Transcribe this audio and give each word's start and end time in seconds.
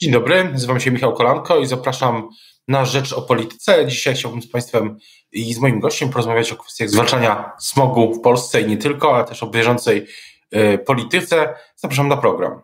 Dzień 0.00 0.12
dobry, 0.12 0.44
nazywam 0.44 0.80
się 0.80 0.90
Michał 0.90 1.14
Kolanko 1.14 1.58
i 1.58 1.66
zapraszam 1.66 2.28
na 2.68 2.84
Rzecz 2.84 3.12
o 3.12 3.22
Polityce. 3.22 3.86
Dzisiaj 3.86 4.14
chciałbym 4.14 4.42
z 4.42 4.50
Państwem 4.50 4.98
i 5.32 5.54
z 5.54 5.58
moim 5.58 5.80
gościem 5.80 6.10
porozmawiać 6.10 6.52
o 6.52 6.56
kwestiach 6.56 6.90
zwalczania 6.90 7.52
smogu 7.58 8.14
w 8.14 8.20
Polsce 8.20 8.60
i 8.60 8.66
nie 8.66 8.76
tylko, 8.76 9.14
ale 9.14 9.24
też 9.24 9.42
o 9.42 9.46
bieżącej 9.46 10.06
y, 10.54 10.78
polityce. 10.78 11.54
Zapraszam 11.76 12.08
na 12.08 12.16
program. 12.16 12.60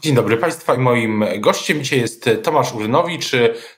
Dzień 0.00 0.14
dobry 0.14 0.36
Państwa 0.36 0.74
i 0.74 0.78
moim 0.78 1.24
gościem 1.38 1.82
dzisiaj 1.82 2.00
jest 2.00 2.30
Tomasz 2.42 2.74
Urynowicz, 2.74 3.30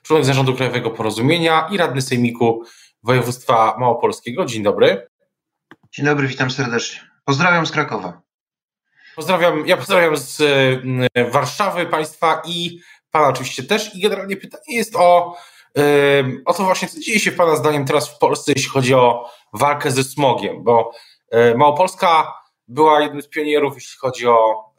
członek 0.03 0.27
Zarządu 0.27 0.55
Krajowego 0.55 0.91
Porozumienia 0.91 1.69
i 1.71 1.77
radny 1.77 2.03
Sejmiku 2.03 2.65
Województwa 3.03 3.77
Małopolskiego. 3.79 4.45
Dzień 4.45 4.63
dobry. 4.63 5.09
Dzień 5.93 6.07
dobry, 6.07 6.27
witam 6.27 6.51
serdecznie. 6.51 7.01
Pozdrawiam 7.25 7.67
z 7.67 7.71
Krakowa. 7.71 8.30
Pozdrawiam, 9.17 9.67
ja 9.67 9.77
pozdrawiam 9.77 10.17
z 10.17 10.41
e, 11.15 11.31
Warszawy 11.31 11.87
Państwa 11.87 12.43
i 12.47 12.81
Pana 13.11 13.29
oczywiście 13.29 13.63
też. 13.63 13.95
I 13.95 14.01
generalnie 14.01 14.37
pytanie 14.37 14.77
jest 14.77 14.97
o, 14.97 15.37
e, 15.79 15.83
o 16.45 16.55
to 16.55 16.65
właśnie, 16.65 16.89
co 16.89 17.01
dzieje 17.01 17.21
się 17.21 17.33
Pana 17.33 17.57
zdaniem 17.57 17.85
teraz 17.85 18.09
w 18.09 18.19
Polsce, 18.19 18.53
jeśli 18.57 18.71
chodzi 18.71 18.95
o 18.95 19.31
walkę 19.53 19.91
ze 19.91 20.05
smogiem, 20.05 20.65
bo 20.65 20.93
e, 21.31 21.55
Małopolska 21.55 22.35
była 22.69 23.01
jednym 23.01 23.23
z 23.23 23.29
pionierów, 23.29 23.75
jeśli 23.75 23.99
chodzi 23.99 24.27
o 24.27 24.71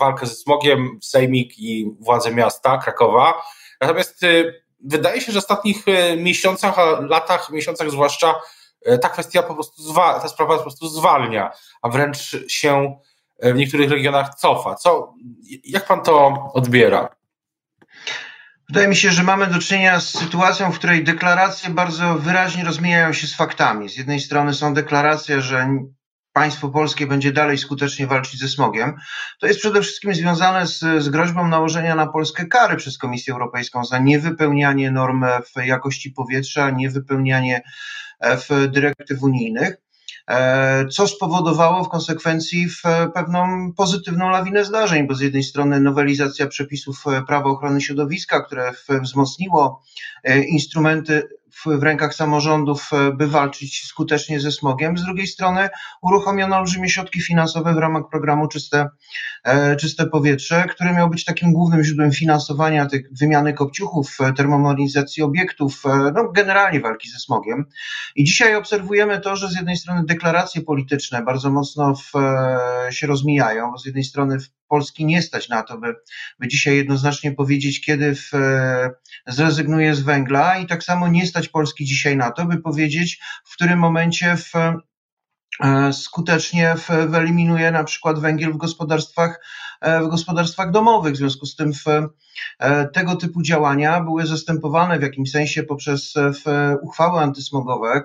walkę 0.00 0.26
ze 0.26 0.34
smogiem, 0.34 0.98
Sejmik 1.02 1.58
i 1.58 1.90
władze 2.00 2.34
miasta 2.34 2.78
Krakowa. 2.78 3.42
Natomiast 3.80 4.20
wydaje 4.80 5.20
się, 5.20 5.32
że 5.32 5.40
w 5.40 5.42
ostatnich 5.42 5.84
miesiącach, 6.16 6.76
latach, 7.08 7.50
miesiącach 7.50 7.90
zwłaszcza, 7.90 8.34
ta 9.02 9.08
kwestia 9.08 9.42
po 9.42 9.54
prostu, 9.54 9.94
ta 9.94 10.28
sprawa 10.28 10.56
po 10.56 10.62
prostu 10.62 10.88
zwalnia, 10.88 11.50
a 11.82 11.88
wręcz 11.88 12.36
się 12.48 12.96
w 13.42 13.54
niektórych 13.54 13.90
regionach 13.90 14.34
cofa. 14.34 14.74
Co, 14.74 15.14
jak 15.64 15.86
pan 15.86 16.02
to 16.02 16.34
odbiera? 16.54 17.08
Wydaje 18.68 18.88
mi 18.88 18.96
się, 18.96 19.10
że 19.10 19.22
mamy 19.22 19.46
do 19.46 19.58
czynienia 19.58 20.00
z 20.00 20.08
sytuacją, 20.08 20.72
w 20.72 20.78
której 20.78 21.04
deklaracje 21.04 21.70
bardzo 21.70 22.14
wyraźnie 22.14 22.64
rozmijają 22.64 23.12
się 23.12 23.26
z 23.26 23.34
faktami. 23.34 23.88
Z 23.88 23.96
jednej 23.96 24.20
strony 24.20 24.54
są 24.54 24.74
deklaracje, 24.74 25.40
że 25.42 25.68
państwo 26.32 26.68
polskie 26.68 27.06
będzie 27.06 27.32
dalej 27.32 27.58
skutecznie 27.58 28.06
walczyć 28.06 28.40
ze 28.40 28.48
smogiem. 28.48 28.94
To 29.40 29.46
jest 29.46 29.60
przede 29.60 29.82
wszystkim 29.82 30.14
związane 30.14 30.66
z, 30.66 30.78
z 30.78 31.08
groźbą 31.08 31.48
nałożenia 31.48 31.94
na 31.94 32.06
Polskę 32.06 32.46
kary 32.46 32.76
przez 32.76 32.98
Komisję 32.98 33.32
Europejską 33.32 33.84
za 33.84 33.98
niewypełnianie 33.98 34.90
norm 34.90 35.24
w 35.24 35.64
jakości 35.64 36.10
powietrza, 36.10 36.70
niewypełnianie 36.70 37.62
w 38.20 38.68
dyrektyw 38.68 39.22
unijnych. 39.22 39.83
E, 40.30 40.86
co 40.88 41.06
spowodowało 41.06 41.84
w 41.84 41.88
konsekwencji 41.88 42.66
pewną 43.14 43.72
pozytywną 43.76 44.30
lawinę 44.30 44.64
zdarzeń, 44.64 45.06
bo 45.06 45.14
z 45.14 45.20
jednej 45.20 45.42
strony 45.42 45.80
nowelizacja 45.80 46.46
przepisów 46.46 47.04
e, 47.06 47.22
prawa 47.22 47.50
ochrony 47.50 47.80
środowiska, 47.80 48.40
które 48.40 48.72
wzmocniło 49.02 49.82
e, 50.24 50.44
instrumenty 50.44 51.28
w, 51.54 51.82
rękach 51.82 52.14
samorządów, 52.14 52.90
e, 52.92 53.12
by 53.12 53.26
walczyć 53.26 53.86
skutecznie 53.86 54.40
ze 54.40 54.52
smogiem. 54.52 54.98
Z 54.98 55.04
drugiej 55.04 55.26
strony 55.26 55.68
uruchomiono 56.02 56.56
olbrzymie 56.56 56.88
środki 56.88 57.20
finansowe 57.20 57.74
w 57.74 57.78
ramach 57.78 58.02
programu 58.10 58.48
Czyste, 58.48 58.88
e, 59.44 59.76
Czyste 59.76 60.06
Powietrze, 60.06 60.64
który 60.68 60.92
miał 60.92 61.10
być 61.10 61.24
takim 61.24 61.52
głównym 61.52 61.84
źródłem 61.84 62.12
finansowania 62.12 62.86
tych 62.86 63.08
wymiany 63.20 63.52
kopciuchów, 63.52 64.16
e, 64.20 64.32
termomodernizacji 64.32 65.22
obiektów, 65.22 65.82
no 66.14 66.32
generalnie 66.32 66.80
walki 66.80 67.10
ze 67.10 67.18
smogiem. 67.18 67.64
I 68.16 68.24
dzisiaj 68.24 68.56
obserwujemy 68.56 69.20
to, 69.20 69.36
że 69.36 69.48
z 69.48 69.56
jednej 69.56 69.76
strony 69.76 70.04
deklaracje 70.04 70.62
polityczne 70.62 71.22
bardzo 71.22 71.50
mocno 71.50 71.94
w, 71.94 72.12
się 72.90 73.06
rozmijają, 73.06 73.70
bo 73.70 73.78
z 73.78 73.86
jednej 73.86 74.04
strony 74.04 74.38
w 74.40 74.48
Polski 74.74 75.04
nie 75.04 75.22
stać 75.22 75.48
na 75.48 75.62
to, 75.62 75.78
by, 75.78 75.94
by 76.38 76.48
dzisiaj 76.48 76.76
jednoznacznie 76.76 77.32
powiedzieć, 77.32 77.80
kiedy 77.80 78.14
w, 78.14 78.30
zrezygnuje 79.26 79.94
z 79.94 80.00
węgla 80.00 80.58
i 80.58 80.66
tak 80.66 80.84
samo 80.84 81.08
nie 81.08 81.26
stać 81.26 81.48
Polski 81.48 81.84
dzisiaj 81.84 82.16
na 82.16 82.30
to, 82.30 82.46
by 82.46 82.58
powiedzieć, 82.62 83.20
w 83.44 83.54
którym 83.54 83.78
momencie 83.78 84.36
w, 84.36 84.52
e, 85.64 85.92
skutecznie 85.92 86.74
wyeliminuje 87.08 87.70
na 87.70 87.84
przykład 87.84 88.18
węgiel 88.18 88.52
w 88.52 88.56
gospodarstwach, 88.56 89.30
e, 89.32 89.73
w 90.04 90.08
gospodarstwach 90.08 90.70
domowych. 90.70 91.14
W 91.14 91.16
związku 91.16 91.46
z 91.46 91.56
tym 91.56 91.72
w, 91.72 91.84
e, 92.58 92.88
tego 92.88 93.16
typu 93.16 93.42
działania 93.42 94.00
były 94.00 94.26
zastępowane 94.26 94.98
w 94.98 95.02
jakimś 95.02 95.30
sensie 95.30 95.62
poprzez 95.62 96.14
w 96.16 96.74
uchwały 96.82 97.20
antysmogowe, 97.20 98.02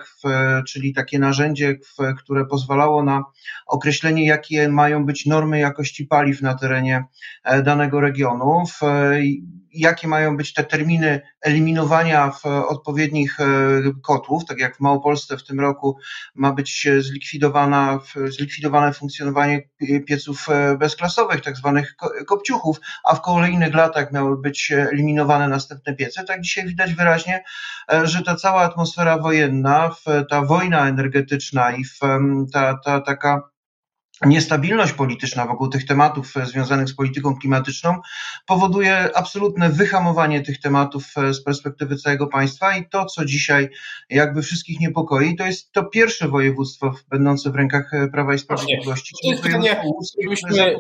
czyli 0.68 0.94
takie 0.94 1.20
narzędzie, 1.20 1.76
które 2.18 2.46
pozwalało 2.46 3.04
na 3.04 3.24
określenie, 3.68 4.26
jakie 4.26 4.70
mają 4.70 5.06
być 5.06 5.26
normy 5.26 5.60
jakości 5.60 6.06
paliw 6.06 6.42
na 6.42 6.56
terenie 6.56 7.04
danego 7.64 8.02
regionu 8.02 8.66
jakie 9.74 10.08
mają 10.08 10.38
być 10.38 10.54
te 10.54 10.64
terminy 10.64 11.22
eliminowania 11.42 12.32
w 12.32 12.46
odpowiednich 12.46 13.40
e, 13.40 13.46
kotłów, 14.04 14.46
tak 14.46 14.60
jak 14.60 14.78
w 14.78 14.80
Małopolsce 14.80 15.38
w 15.38 15.44
tym 15.44 15.60
roku 15.60 15.98
ma 16.36 16.54
być 16.54 16.88
zlikwidowana, 17.00 18.00
zlikwidowane 18.26 18.94
funkcjonowanie 18.94 19.62
pieców 20.08 20.50
e, 20.50 20.78
bezklasowych, 20.78 21.42
tak 21.42 21.58
zwanych 21.58 21.69
kopciuchów, 22.28 22.80
a 23.04 23.16
w 23.16 23.22
kolejnych 23.22 23.74
latach 23.74 24.12
miały 24.12 24.42
być 24.42 24.72
eliminowane 24.72 25.48
następne 25.48 25.96
piece. 25.96 26.24
Tak 26.24 26.42
dzisiaj 26.42 26.68
widać 26.68 26.94
wyraźnie, 26.94 27.44
e, 27.92 28.08
że 28.08 28.24
ta 28.24 28.36
cała 28.36 28.62
atmosfera 28.62 29.18
wojenna, 29.18 29.96
ta 30.30 30.42
wojna 30.42 30.88
energetyczna 30.90 31.72
i 31.72 31.84
ta, 32.54 32.80
ta 32.86 33.02
taka 33.02 33.50
niestabilność 34.26 34.94
polityczna 34.94 35.46
wokół 35.46 35.68
tych 35.68 35.86
tematów 35.86 36.38
e, 36.38 36.46
związanych 36.46 36.90
z 36.90 36.96
polityką 36.96 37.36
klimatyczną 37.36 38.02
powoduje 38.46 39.10
absolutne 39.18 39.70
wyhamowanie 39.70 40.42
tych 40.42 40.62
tematów 40.62 41.06
e, 41.18 41.34
z 41.34 41.44
perspektywy 41.44 41.96
całego 41.96 42.28
państwa 42.28 42.78
i 42.78 42.90
to, 42.90 43.06
co 43.06 43.26
dzisiaj 43.26 43.70
jakby 44.10 44.42
wszystkich 44.42 44.80
niepokoi, 44.80 45.36
to 45.36 45.46
jest 45.46 45.72
to 45.72 45.84
pierwsze 45.84 46.28
województwo 46.28 46.94
będące 47.10 47.52
w 47.52 47.56
rękach 47.56 47.94
e, 47.94 48.08
Prawa 48.08 48.34
i 48.34 48.40
Sprawiedliwości. 48.40 49.16
To 49.24 49.30
jest 49.30 49.44
pytanie, 49.44 49.82
żebyśmy... 50.22 50.76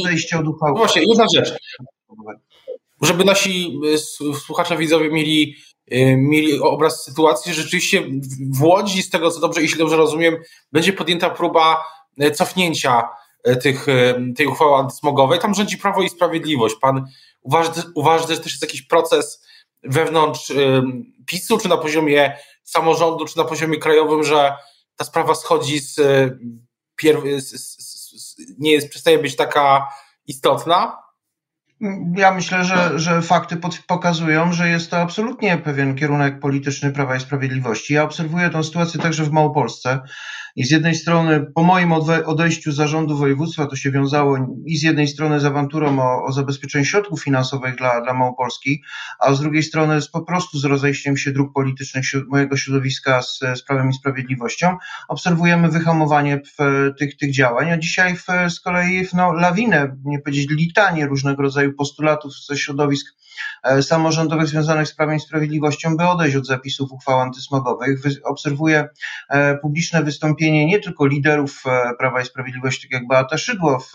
odejście 0.00 0.38
od 0.38 0.46
uchwały. 0.46 0.78
Właśnie, 0.78 1.02
jedna 1.08 1.26
rzecz. 1.34 1.52
Żeby 3.02 3.24
nasi 3.24 3.80
słuchacze, 4.46 4.76
widzowie 4.76 5.10
mieli 5.10 5.56
mieli 6.16 6.60
obraz 6.60 7.04
sytuacji, 7.04 7.54
rzeczywiście 7.54 8.02
w 8.52 8.62
Łodzi, 8.62 9.02
z 9.02 9.10
tego 9.10 9.30
co 9.30 9.40
dobrze, 9.40 9.62
jeśli 9.62 9.78
dobrze 9.78 9.96
rozumiem, 9.96 10.36
będzie 10.72 10.92
podjęta 10.92 11.30
próba 11.30 11.84
E, 12.18 12.30
cofnięcia 12.30 13.08
tych, 13.62 13.86
tej 14.36 14.46
uchwały 14.46 14.76
antysmogowej. 14.76 15.38
Tam 15.38 15.54
rządzi 15.54 15.78
Prawo 15.78 16.02
i 16.02 16.08
Sprawiedliwość. 16.08 16.76
Pan 16.80 17.06
uważa, 17.42 17.72
uważa, 17.94 18.26
że 18.28 18.40
też 18.40 18.52
jest 18.52 18.62
jakiś 18.62 18.82
proces 18.82 19.46
wewnątrz 19.82 20.52
PiSu, 21.26 21.58
czy 21.58 21.68
na 21.68 21.76
poziomie 21.76 22.36
samorządu, 22.62 23.24
czy 23.24 23.36
na 23.36 23.44
poziomie 23.44 23.78
krajowym, 23.78 24.24
że 24.24 24.52
ta 24.96 25.04
sprawa 25.04 25.34
schodzi 25.34 25.78
z, 25.78 26.00
nie 28.58 28.72
jest, 28.72 28.88
przestaje 28.90 29.18
być 29.18 29.36
taka 29.36 29.88
istotna? 30.26 30.98
Ja 32.16 32.34
myślę, 32.34 32.64
że, 32.64 32.98
że 32.98 33.22
fakty 33.22 33.56
pokazują, 33.86 34.52
że 34.52 34.68
jest 34.68 34.90
to 34.90 34.96
absolutnie 34.96 35.58
pewien 35.58 35.94
kierunek 35.94 36.40
polityczny 36.40 36.92
Prawa 36.92 37.16
i 37.16 37.20
Sprawiedliwości. 37.20 37.94
Ja 37.94 38.02
obserwuję 38.02 38.50
tę 38.50 38.64
sytuację 38.64 39.00
także 39.00 39.24
w 39.24 39.32
Małopolsce. 39.32 40.00
I 40.56 40.64
z 40.64 40.70
jednej 40.70 40.94
strony, 40.94 41.46
po 41.54 41.62
moim 41.62 41.92
odejściu 42.26 42.72
z 42.72 42.76
zarządu 42.76 43.16
województwa, 43.16 43.66
to 43.66 43.76
się 43.76 43.90
wiązało 43.90 44.38
i 44.66 44.76
z 44.76 44.82
jednej 44.82 45.08
strony 45.08 45.40
z 45.40 45.44
awanturą 45.44 46.00
o, 46.00 46.24
o 46.24 46.32
zabezpieczenie 46.32 46.84
środków 46.84 47.22
finansowych 47.22 47.76
dla, 47.76 48.00
dla 48.00 48.14
Małopolski, 48.14 48.82
a 49.18 49.34
z 49.34 49.40
drugiej 49.40 49.62
strony 49.62 50.02
z, 50.02 50.08
po 50.08 50.22
prostu 50.22 50.58
z 50.58 50.64
rozejściem 50.64 51.16
się 51.16 51.32
dróg 51.32 51.52
politycznych 51.52 52.04
mojego 52.28 52.56
środowiska 52.56 53.22
z, 53.22 53.38
z 53.54 53.62
Prawem 53.62 53.90
i 53.90 53.94
Sprawiedliwością. 53.94 54.76
Obserwujemy 55.08 55.68
wyhamowanie 55.68 56.40
w, 56.58 56.62
tych, 56.98 57.16
tych 57.16 57.32
działań, 57.32 57.70
a 57.72 57.78
dzisiaj 57.78 58.16
w, 58.16 58.26
z 58.48 58.60
kolei 58.60 59.06
no, 59.14 59.32
lawinę, 59.32 59.96
nie 60.04 60.18
powiedzieć 60.18 60.50
litanie 60.50 61.06
różnego 61.06 61.42
rodzaju 61.42 61.72
postulatów 61.72 62.32
ze 62.48 62.56
środowisk 62.56 63.16
E, 63.62 63.82
samorządowych 63.82 64.46
związanych 64.46 64.88
z 64.88 64.94
Prawem 64.94 65.16
i 65.16 65.20
Sprawiedliwością, 65.20 65.96
by 65.96 66.04
odejść 66.04 66.36
od 66.36 66.46
zapisów 66.46 66.92
uchwał 66.92 67.20
antysmogowych. 67.20 68.00
Obserwuję 68.24 68.88
e, 69.28 69.58
publiczne 69.58 70.02
nie 70.52 70.78
tylko 70.80 71.06
liderów 71.06 71.62
e, 71.66 71.94
Prawa 71.98 72.20
i 72.20 72.24
Sprawiedliwości, 72.24 72.88
tak 72.88 73.00
jak 73.00 73.08
Beata 73.08 73.38
Szydło, 73.38 73.78
w 73.78 73.92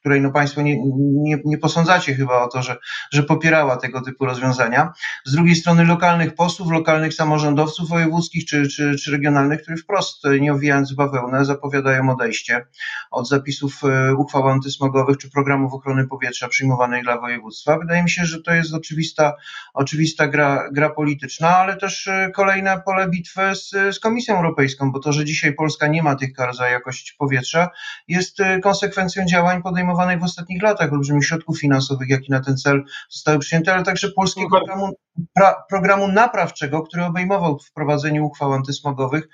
której 0.00 0.20
no 0.20 0.30
Państwo 0.30 0.62
nie, 0.62 0.76
nie, 0.98 1.38
nie 1.44 1.58
posądzacie 1.58 2.14
chyba 2.14 2.42
o 2.42 2.48
to, 2.48 2.62
że, 2.62 2.76
że 3.12 3.22
popierała 3.22 3.76
tego 3.76 4.00
typu 4.00 4.24
rozwiązania. 4.24 4.92
Z 5.24 5.32
drugiej 5.32 5.54
strony 5.54 5.84
lokalnych 5.84 6.34
posłów, 6.34 6.72
lokalnych 6.72 7.14
samorządowców 7.14 7.88
wojewódzkich 7.88 8.44
czy, 8.46 8.68
czy, 8.68 8.96
czy 8.96 9.12
regionalnych, 9.12 9.62
którzy 9.62 9.82
wprost, 9.82 10.24
nie 10.40 10.52
owijając 10.52 10.94
bawełnę, 10.94 11.44
zapowiadają 11.44 12.10
odejście 12.10 12.66
od 13.10 13.28
zapisów 13.28 13.82
uchwał 14.18 14.48
antysmogowych 14.48 15.18
czy 15.18 15.30
programów 15.30 15.74
ochrony 15.74 16.06
powietrza 16.06 16.48
przyjmowanych 16.48 17.02
dla 17.02 17.20
województwa. 17.20 17.78
Wydaje 17.78 18.02
mi 18.02 18.10
się, 18.10 18.24
że 18.24 18.42
to 18.42 18.54
jest 18.54 18.74
oczywista, 18.74 19.32
oczywista 19.74 20.28
gra, 20.28 20.68
gra 20.72 20.90
polityczna, 20.90 21.56
ale 21.56 21.76
też 21.76 22.06
e, 22.06 22.30
kolejne 22.34 22.82
pole 22.84 23.08
bitwy 23.08 23.54
z, 23.54 23.70
z 23.70 24.00
Komisją 24.00 24.36
Europejską, 24.36 24.92
bo 24.92 25.00
to, 25.00 25.12
że 25.12 25.24
dzisiaj 25.30 25.54
Polska 25.54 25.86
nie 25.86 26.02
ma 26.02 26.16
tych 26.16 26.32
kar 26.32 26.54
za 26.54 26.68
jakość 26.68 27.12
powietrza, 27.12 27.70
jest 28.08 28.38
konsekwencją 28.62 29.24
działań 29.26 29.62
podejmowanych 29.62 30.20
w 30.20 30.24
ostatnich 30.24 30.62
latach, 30.62 30.92
olbrzymich 30.92 31.26
środków 31.26 31.60
finansowych, 31.60 32.08
jakie 32.08 32.26
na 32.28 32.40
ten 32.40 32.56
cel 32.56 32.84
zostały 33.08 33.38
przyjęte, 33.38 33.74
ale 33.74 33.82
także 33.82 34.08
polskiego 34.08 34.48
programu, 34.48 34.88
pra, 35.34 35.64
programu 35.68 36.08
naprawczego, 36.08 36.82
który 36.82 37.04
obejmował 37.04 37.58
wprowadzenie 37.58 38.22
uchwał 38.22 38.52
antysmogowych, 38.52 39.28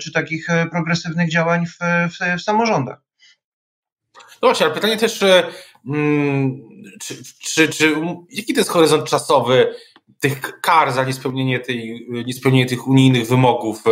czy 0.00 0.12
takich 0.12 0.46
progresywnych 0.70 1.30
działań 1.30 1.66
w, 1.66 1.78
w, 2.08 2.38
w 2.38 2.42
samorządach. 2.42 2.98
No 4.42 4.48
właśnie, 4.48 4.66
ale 4.66 4.74
pytanie 4.74 4.96
też, 4.96 5.24
mm, 5.86 6.60
czy, 7.00 7.14
czy, 7.38 7.68
czy, 7.68 7.96
jaki 8.30 8.54
to 8.54 8.60
jest 8.60 8.70
horyzont 8.70 9.04
czasowy 9.04 9.74
tych 10.20 10.60
kar 10.60 10.92
za 10.92 11.04
niespełnienie, 11.04 11.60
tej, 11.60 12.06
niespełnienie 12.26 12.66
tych 12.66 12.88
unijnych 12.88 13.28
wymogów 13.28 13.86
e, 13.86 13.90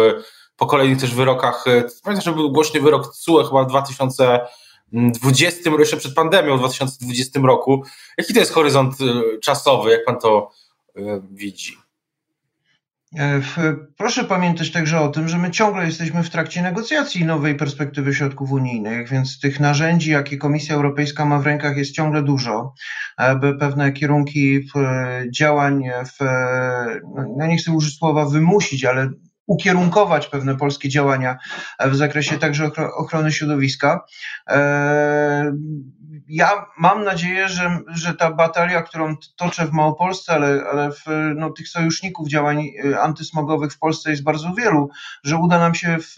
po 0.57 0.67
kolejnych 0.67 1.01
też 1.01 1.15
wyrokach? 1.15 1.65
E, 1.67 1.85
pamiętam, 2.05 2.25
że 2.25 2.33
był 2.33 2.53
głośny 2.53 2.81
wyrok 2.81 3.15
CUE 3.15 3.45
chyba 3.45 3.65
w 3.65 3.67
2020, 3.67 5.71
jeszcze 5.79 5.97
przed 5.97 6.15
pandemią, 6.15 6.57
w 6.57 6.61
2020 6.61 7.41
roku. 7.41 7.85
Jaki 8.19 8.35
to 8.35 8.41
jest 8.41 8.53
horyzont 8.53 8.95
e, 9.01 9.39
czasowy, 9.39 9.91
jak 9.91 10.05
pan 10.05 10.19
to 10.19 10.51
widzi? 11.31 11.77
E, 13.19 13.41
proszę 13.97 14.25
pamiętać 14.25 14.73
także 14.73 15.01
o 15.01 15.09
tym, 15.09 15.29
że 15.29 15.39
my 15.39 15.51
ciągle 15.51 15.87
jesteśmy 15.87 16.23
w 16.23 16.31
trakcie 16.31 16.63
negocjacji 16.63 17.25
nowej 17.25 17.55
perspektywy 17.55 18.15
środków 18.15 18.53
unijnych, 18.53 19.09
więc 19.09 19.41
tych 19.41 19.61
narzędzi, 19.61 20.11
jakie 20.11 20.37
Komisja 20.37 20.75
Europejska 20.75 21.25
ma 21.25 21.39
w 21.39 21.47
rękach, 21.47 21.77
jest 21.77 21.93
ciągle 21.93 22.23
dużo, 22.23 22.75
aby 23.17 23.59
pewne 23.59 23.93
kierunki 23.93 24.69
działań, 25.31 25.83
w, 26.07 26.25
no 27.37 27.47
nie 27.47 27.57
chcę 27.57 27.73
użyć 27.73 27.99
słowa 27.99 28.25
wymusić, 28.25 28.85
ale 28.85 29.11
ukierunkować 29.47 30.27
pewne 30.27 30.57
polskie 30.57 30.89
działania 30.89 31.39
w 31.81 31.95
zakresie 31.95 32.39
także 32.39 32.71
ochrony 32.97 33.33
środowiska. 33.33 34.05
E, 34.49 35.53
ja 36.29 36.67
mam 36.79 37.05
nadzieję, 37.05 37.49
że, 37.49 37.79
że 37.95 38.15
ta 38.15 38.31
batalia, 38.31 38.83
którą 38.83 39.17
toczę 39.37 39.67
w 39.67 39.73
Małopolsce, 39.73 40.33
ale, 40.33 40.65
ale 40.73 40.91
w, 40.93 41.05
no, 41.37 41.51
tych 41.51 41.69
sojuszników 41.69 42.29
działań 42.29 42.69
y, 42.85 43.01
antysmogowych 43.01 43.73
w 43.73 43.79
Polsce 43.79 44.11
jest 44.11 44.23
bardzo 44.23 44.55
wielu, 44.55 44.89
że 45.25 45.37
uda 45.37 45.59
nam 45.59 45.75
się 45.75 45.99
w, 45.99 46.15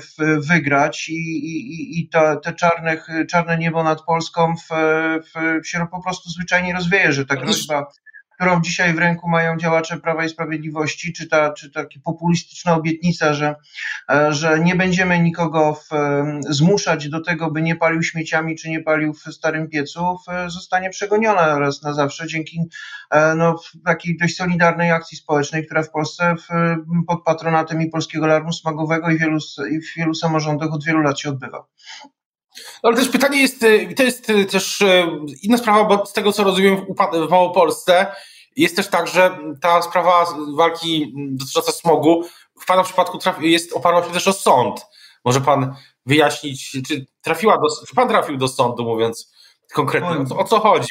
w 0.00 0.46
wygrać 0.46 1.08
i, 1.08 1.12
i, 1.12 2.00
i 2.00 2.08
to, 2.08 2.36
te 2.36 2.52
czarne, 2.52 2.96
czarne 3.30 3.58
niebo 3.58 3.82
nad 3.82 4.02
Polską 4.02 4.54
w, 4.56 4.68
w, 5.34 5.66
się 5.66 5.86
po 5.90 6.02
prostu 6.02 6.30
zwyczajnie 6.30 6.74
rozwieje, 6.74 7.12
że 7.12 7.26
ta 7.26 7.36
groźba 7.36 7.86
którą 8.38 8.60
dzisiaj 8.60 8.94
w 8.94 8.98
ręku 8.98 9.28
mają 9.28 9.56
działacze 9.56 9.96
Prawa 9.96 10.24
i 10.24 10.28
Sprawiedliwości, 10.28 11.12
czy, 11.12 11.28
ta, 11.28 11.52
czy 11.52 11.70
taka 11.70 11.88
populistyczna 12.04 12.74
obietnica, 12.74 13.34
że, 13.34 13.54
e, 14.10 14.32
że 14.32 14.60
nie 14.60 14.74
będziemy 14.74 15.18
nikogo 15.18 15.74
w, 15.74 15.88
zmuszać 16.48 17.08
do 17.08 17.20
tego, 17.20 17.50
by 17.50 17.62
nie 17.62 17.76
palił 17.76 18.02
śmieciami, 18.02 18.56
czy 18.56 18.70
nie 18.70 18.80
palił 18.80 19.14
w 19.14 19.20
starym 19.20 19.68
piecu, 19.68 20.00
w, 20.00 20.52
zostanie 20.52 20.90
przegoniona 20.90 21.58
raz 21.58 21.82
na 21.82 21.94
zawsze 21.94 22.26
dzięki 22.26 22.60
e, 23.10 23.34
no, 23.34 23.60
takiej 23.84 24.16
dość 24.16 24.36
solidarnej 24.36 24.90
akcji 24.90 25.18
społecznej, 25.18 25.66
która 25.66 25.82
w 25.82 25.90
Polsce 25.90 26.34
w, 26.34 26.48
pod 27.06 27.24
patronatem 27.24 27.82
i 27.82 27.90
Polskiego 27.90 28.24
Alarmu 28.24 28.52
Smagowego 28.52 29.10
i 29.10 29.18
wielu, 29.18 29.38
i 29.70 29.80
w 29.80 29.94
wielu 29.96 30.14
samorządach 30.14 30.72
od 30.72 30.84
wielu 30.84 31.00
lat 31.00 31.20
się 31.20 31.28
odbywa. 31.28 31.64
No, 32.56 32.88
ale 32.88 32.96
też 32.96 33.08
pytanie 33.08 33.40
jest, 33.40 33.62
y, 33.62 33.94
to 33.96 34.02
jest 34.02 34.30
y, 34.30 34.44
też 34.44 34.80
y, 34.80 35.06
inna 35.42 35.58
sprawa, 35.58 35.84
bo 35.84 36.06
z 36.06 36.12
tego 36.12 36.32
co 36.32 36.44
rozumiem 36.44 36.76
w 37.26 37.30
Małopolsce 37.30 38.06
jest 38.56 38.76
też 38.76 38.88
tak, 38.88 39.06
że 39.06 39.38
ta 39.60 39.82
sprawa 39.82 40.26
walki 40.56 41.12
dotycząca 41.14 41.72
smogu 41.72 42.24
w 42.60 42.66
Pana 42.66 42.82
przypadku 42.82 43.18
jest 43.40 43.72
oparła 43.72 44.04
się 44.04 44.10
też 44.10 44.28
o 44.28 44.32
sąd. 44.32 44.86
Może 45.24 45.40
Pan 45.40 45.74
wyjaśnić, 46.06 46.70
czy 46.70 47.06
trafiła 47.22 47.58
do, 47.58 47.86
czy 47.88 47.94
Pan 47.94 48.08
trafił 48.08 48.36
do 48.36 48.48
sądu, 48.48 48.84
mówiąc 48.84 49.32
konkretnie, 49.74 50.10
o 50.10 50.24
co, 50.24 50.36
o 50.36 50.44
co 50.44 50.60
chodzi? 50.60 50.88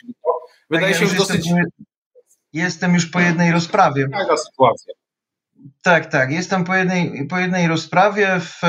Wydaje 0.69 0.93
tak, 0.93 1.01
się, 1.01 1.07
że 1.07 1.15
dosyć... 1.15 1.45
Jestem, 1.45 1.63
jestem 2.53 2.93
już 2.93 3.05
po 3.05 3.19
jednej 3.19 3.51
rozprawie. 3.51 4.07
Taka 4.11 4.37
sytuacja. 4.37 4.93
Tak, 5.87 6.05
tak. 6.05 6.31
Jestem 6.31 6.63
po 6.63 6.75
jednej, 6.75 7.27
po 7.27 7.39
jednej 7.39 7.67
rozprawie, 7.67 8.39
w, 8.39 8.61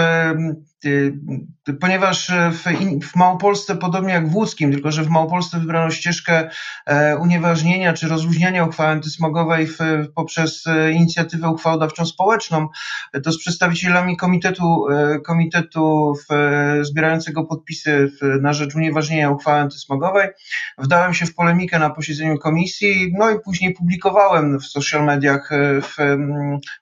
ponieważ 1.81 2.33
w, 2.53 2.63
w 3.07 3.17
Małopolsce, 3.17 3.77
podobnie 3.77 4.13
jak 4.13 4.29
w 4.29 4.35
Łódzkim, 4.35 4.73
tylko 4.73 4.93
że 4.93 5.03
w 5.03 5.11
Małopolsce 5.11 5.59
wybrano 5.59 5.91
ścieżkę 5.91 6.51
e, 6.87 7.17
unieważnienia 7.17 7.93
czy 7.93 8.09
rozluźniania 8.09 8.65
uchwały 8.65 8.91
antysmogowej 8.91 9.67
w, 9.67 9.79
poprzez 10.15 10.67
e, 10.67 10.93
inicjatywę 10.93 11.49
uchwałodawczą 11.49 12.07
społeczną, 12.07 12.69
to 13.23 13.33
z 13.33 13.39
przedstawicielami 13.39 14.17
komitetu, 14.17 14.87
e, 14.91 15.21
komitetu 15.21 16.15
zbierającego 16.83 17.45
podpisy 17.45 18.13
na 18.41 18.53
rzecz 18.53 18.75
unieważnienia 18.75 19.31
uchwały 19.31 19.61
antysmogowej. 19.61 20.29
Wdałem 20.79 21.15
się 21.15 21.27
w 21.27 21.35
polemikę 21.35 21.79
na 21.79 21.91
posiedzeniu 21.91 22.39
komisji, 22.39 23.13
no 23.19 23.31
i 23.31 23.41
później 23.41 23.75
publikowałem 23.75 24.61
w 24.61 24.67
social 24.67 25.05
mediach 25.05 25.51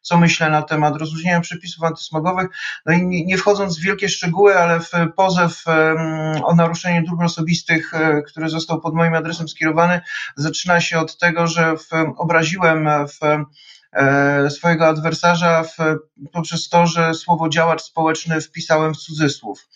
co 0.00 0.16
myślę 0.26 0.50
na 0.50 0.62
temat 0.62 0.96
rozluźnienia 0.96 1.40
przepisów 1.40 1.84
antysmogowych. 1.84 2.48
No 2.86 2.92
i 2.92 3.24
nie, 3.26 3.38
wchodząc 3.38 3.78
w 3.78 3.82
wielkie 3.82 4.08
szczegóły, 4.08 4.58
ale 4.58 4.80
w 4.80 4.90
pozew 5.16 5.64
o 6.42 6.54
naruszenie 6.54 7.02
dóbr 7.02 7.24
osobistych, 7.24 7.94
e, 7.94 8.22
który 8.22 8.48
został 8.48 8.80
pod 8.80 8.94
moim 8.94 9.14
adresem 9.14 9.48
skierowany, 9.48 10.00
zaczyna 10.36 10.80
się 10.80 10.98
od 10.98 11.18
tego, 11.18 11.46
że 11.46 11.76
w, 11.76 11.90
obraziłem 12.16 12.88
w 13.06 13.44
swojego 14.50 14.86
adwersarza 14.86 15.62
w, 15.62 15.76
poprzez 16.32 16.68
to, 16.68 16.86
że 16.86 17.14
słowo 17.14 17.48
działacz 17.48 17.82
społeczny 17.82 18.40
wpisałem 18.40 18.94
w 18.94 18.96
cudzysłów. 18.96 19.68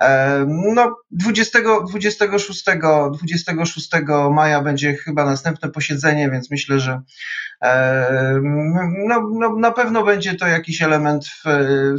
E, 0.00 0.44
no, 0.74 0.96
20, 1.10 1.58
26, 1.88 2.64
26 3.12 3.90
maja 4.30 4.62
będzie 4.62 4.94
chyba 4.94 5.24
następne 5.24 5.68
posiedzenie, 5.68 6.30
więc 6.30 6.50
myślę, 6.50 6.80
że 6.80 7.02
no, 9.06 9.30
no, 9.32 9.56
na 9.56 9.72
pewno 9.72 10.04
będzie 10.04 10.34
to 10.34 10.46
jakiś 10.46 10.82
element 10.82 11.26
w, 11.26 11.44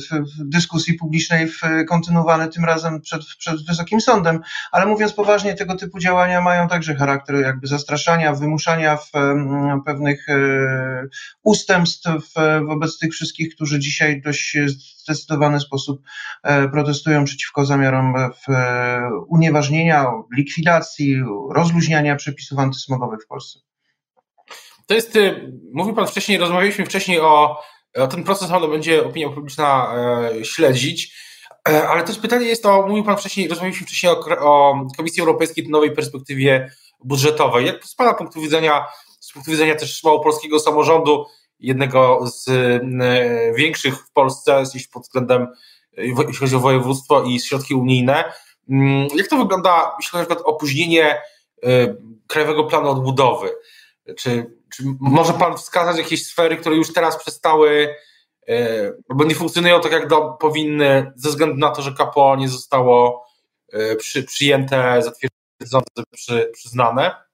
w 0.09 0.49
dyskusji 0.49 0.93
publicznej 0.93 1.51
kontynuowany 1.87 2.47
tym 2.47 2.65
razem 2.65 3.01
przed, 3.01 3.21
przed 3.39 3.65
Wysokim 3.67 4.01
Sądem, 4.01 4.41
ale 4.71 4.85
mówiąc 4.85 5.13
poważnie, 5.13 5.53
tego 5.53 5.75
typu 5.75 5.99
działania 5.99 6.41
mają 6.41 6.67
także 6.67 6.95
charakter 6.95 7.35
jakby 7.35 7.67
zastraszania, 7.67 8.33
wymuszania 8.33 8.97
w 8.97 9.11
pewnych 9.85 10.29
e, 10.29 11.07
ustępstw 11.65 12.33
wobec 12.67 12.99
tych 12.99 13.13
wszystkich, 13.13 13.55
którzy 13.55 13.79
dzisiaj 13.79 14.21
dość 14.21 14.57
zdecydowany 15.03 15.59
sposób 15.59 16.01
e, 16.43 16.69
protestują 16.69 17.25
przeciwko 17.25 17.65
zamiarom 17.65 18.13
w 18.31 18.53
unieważnienia, 19.27 20.05
likwidacji, 20.37 21.15
rozluźniania 21.51 22.15
przepisów 22.15 22.59
antysmogowych 22.59 23.19
w 23.23 23.27
Polsce. 23.27 23.59
To 24.87 24.93
jest, 24.93 25.13
mówił 25.73 25.95
Pan 25.95 26.07
wcześniej, 26.07 26.37
rozmawialiśmy 26.37 26.85
wcześniej 26.85 27.19
o, 27.19 27.57
o 27.95 28.07
ten 28.07 28.23
proces, 28.23 28.51
on 28.51 28.71
będzie 28.71 29.05
opinia 29.05 29.29
publiczna 29.29 29.93
e, 29.95 30.45
śledzić, 30.45 31.15
e, 31.69 31.87
ale 31.87 32.03
też 32.03 32.17
pytanie 32.17 32.47
jest 32.47 32.65
o, 32.65 32.87
mówił 32.87 33.03
Pan 33.03 33.17
wcześniej, 33.17 33.47
rozmawialiśmy 33.47 33.87
wcześniej 33.87 34.11
o, 34.11 34.19
o 34.39 34.81
Komisji 34.97 35.21
Europejskiej, 35.21 35.69
nowej 35.69 35.91
perspektywie 35.91 36.71
budżetowej. 37.03 37.65
Jak 37.65 37.85
z 37.85 37.95
Pana 37.95 38.13
punktu 38.13 38.41
widzenia, 38.41 38.85
z 39.19 39.33
punktu 39.33 39.51
widzenia 39.51 39.75
też 39.75 40.03
małopolskiego 40.03 40.59
samorządu, 40.59 41.25
jednego 41.65 42.27
z 42.27 42.47
e, 42.49 43.53
większych 43.53 43.97
w 43.97 44.11
Polsce, 44.11 44.63
jeśli 44.73 44.89
pod 44.93 45.03
względem, 45.03 45.47
jeśli 45.97 46.35
chodzi 46.35 46.55
o 46.55 46.59
województwo 46.59 47.23
i 47.23 47.39
środki 47.39 47.75
unijne, 47.75 48.33
mm, 48.69 49.07
jak 49.15 49.27
to 49.27 49.37
wygląda, 49.37 49.95
jeśli 49.99 50.19
chodzi 50.19 50.31
o 50.31 50.43
opóźnienie 50.43 51.21
Krajowego 52.27 52.63
Planu 52.63 52.89
Odbudowy? 52.89 53.49
Czy, 54.17 54.55
czy 54.75 54.83
może 54.99 55.33
Pan 55.33 55.57
wskazać 55.57 55.97
jakieś 55.97 56.25
sfery, 56.25 56.57
które 56.57 56.75
już 56.75 56.93
teraz 56.93 57.17
przestały 57.17 57.95
e, 58.49 58.91
albo 59.09 59.23
nie 59.23 59.35
funkcjonują 59.35 59.81
tak, 59.81 59.91
jak 59.91 60.07
do, 60.07 60.37
powinny, 60.39 61.11
ze 61.15 61.29
względu 61.29 61.55
na 61.55 61.71
to, 61.71 61.81
że 61.81 61.91
KPO 61.91 62.35
nie 62.35 62.49
zostało 62.49 63.25
e, 63.73 63.95
przy, 63.95 64.23
przyjęte, 64.23 65.01
zatwierdzone, 65.01 65.83
przy, 66.11 66.51
przyznane? 66.53 67.24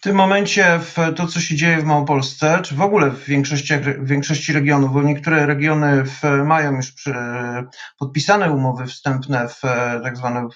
W 0.00 0.02
tym 0.02 0.16
momencie 0.16 0.78
w 0.78 0.96
to, 1.16 1.26
co 1.26 1.40
się 1.40 1.56
dzieje 1.56 1.78
w 1.78 1.84
Małopolsce, 1.84 2.60
czy 2.62 2.74
w 2.74 2.80
ogóle 2.80 3.10
w 3.10 3.24
większości, 3.24 3.74
w 3.76 4.06
większości 4.06 4.52
regionów, 4.52 4.92
bo 4.92 5.02
niektóre 5.02 5.46
regiony 5.46 6.04
w, 6.04 6.22
mają 6.44 6.76
już 6.76 6.92
przy, 6.92 7.14
podpisane 7.98 8.52
umowy 8.52 8.86
wstępne 8.86 9.48
w, 9.48 9.60
tak 10.02 10.16
zwane 10.16 10.48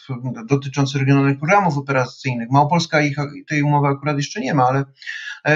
dotyczące 0.47 0.99
regionalnych 0.99 1.39
programów 1.39 1.79
operacyjnych. 1.79 2.51
Małopolska 2.51 3.01
ich, 3.01 3.17
tej 3.49 3.63
umowy 3.63 3.89
akurat 3.89 4.17
jeszcze 4.17 4.41
nie 4.41 4.55
ma, 4.55 4.65
ale 4.65 4.85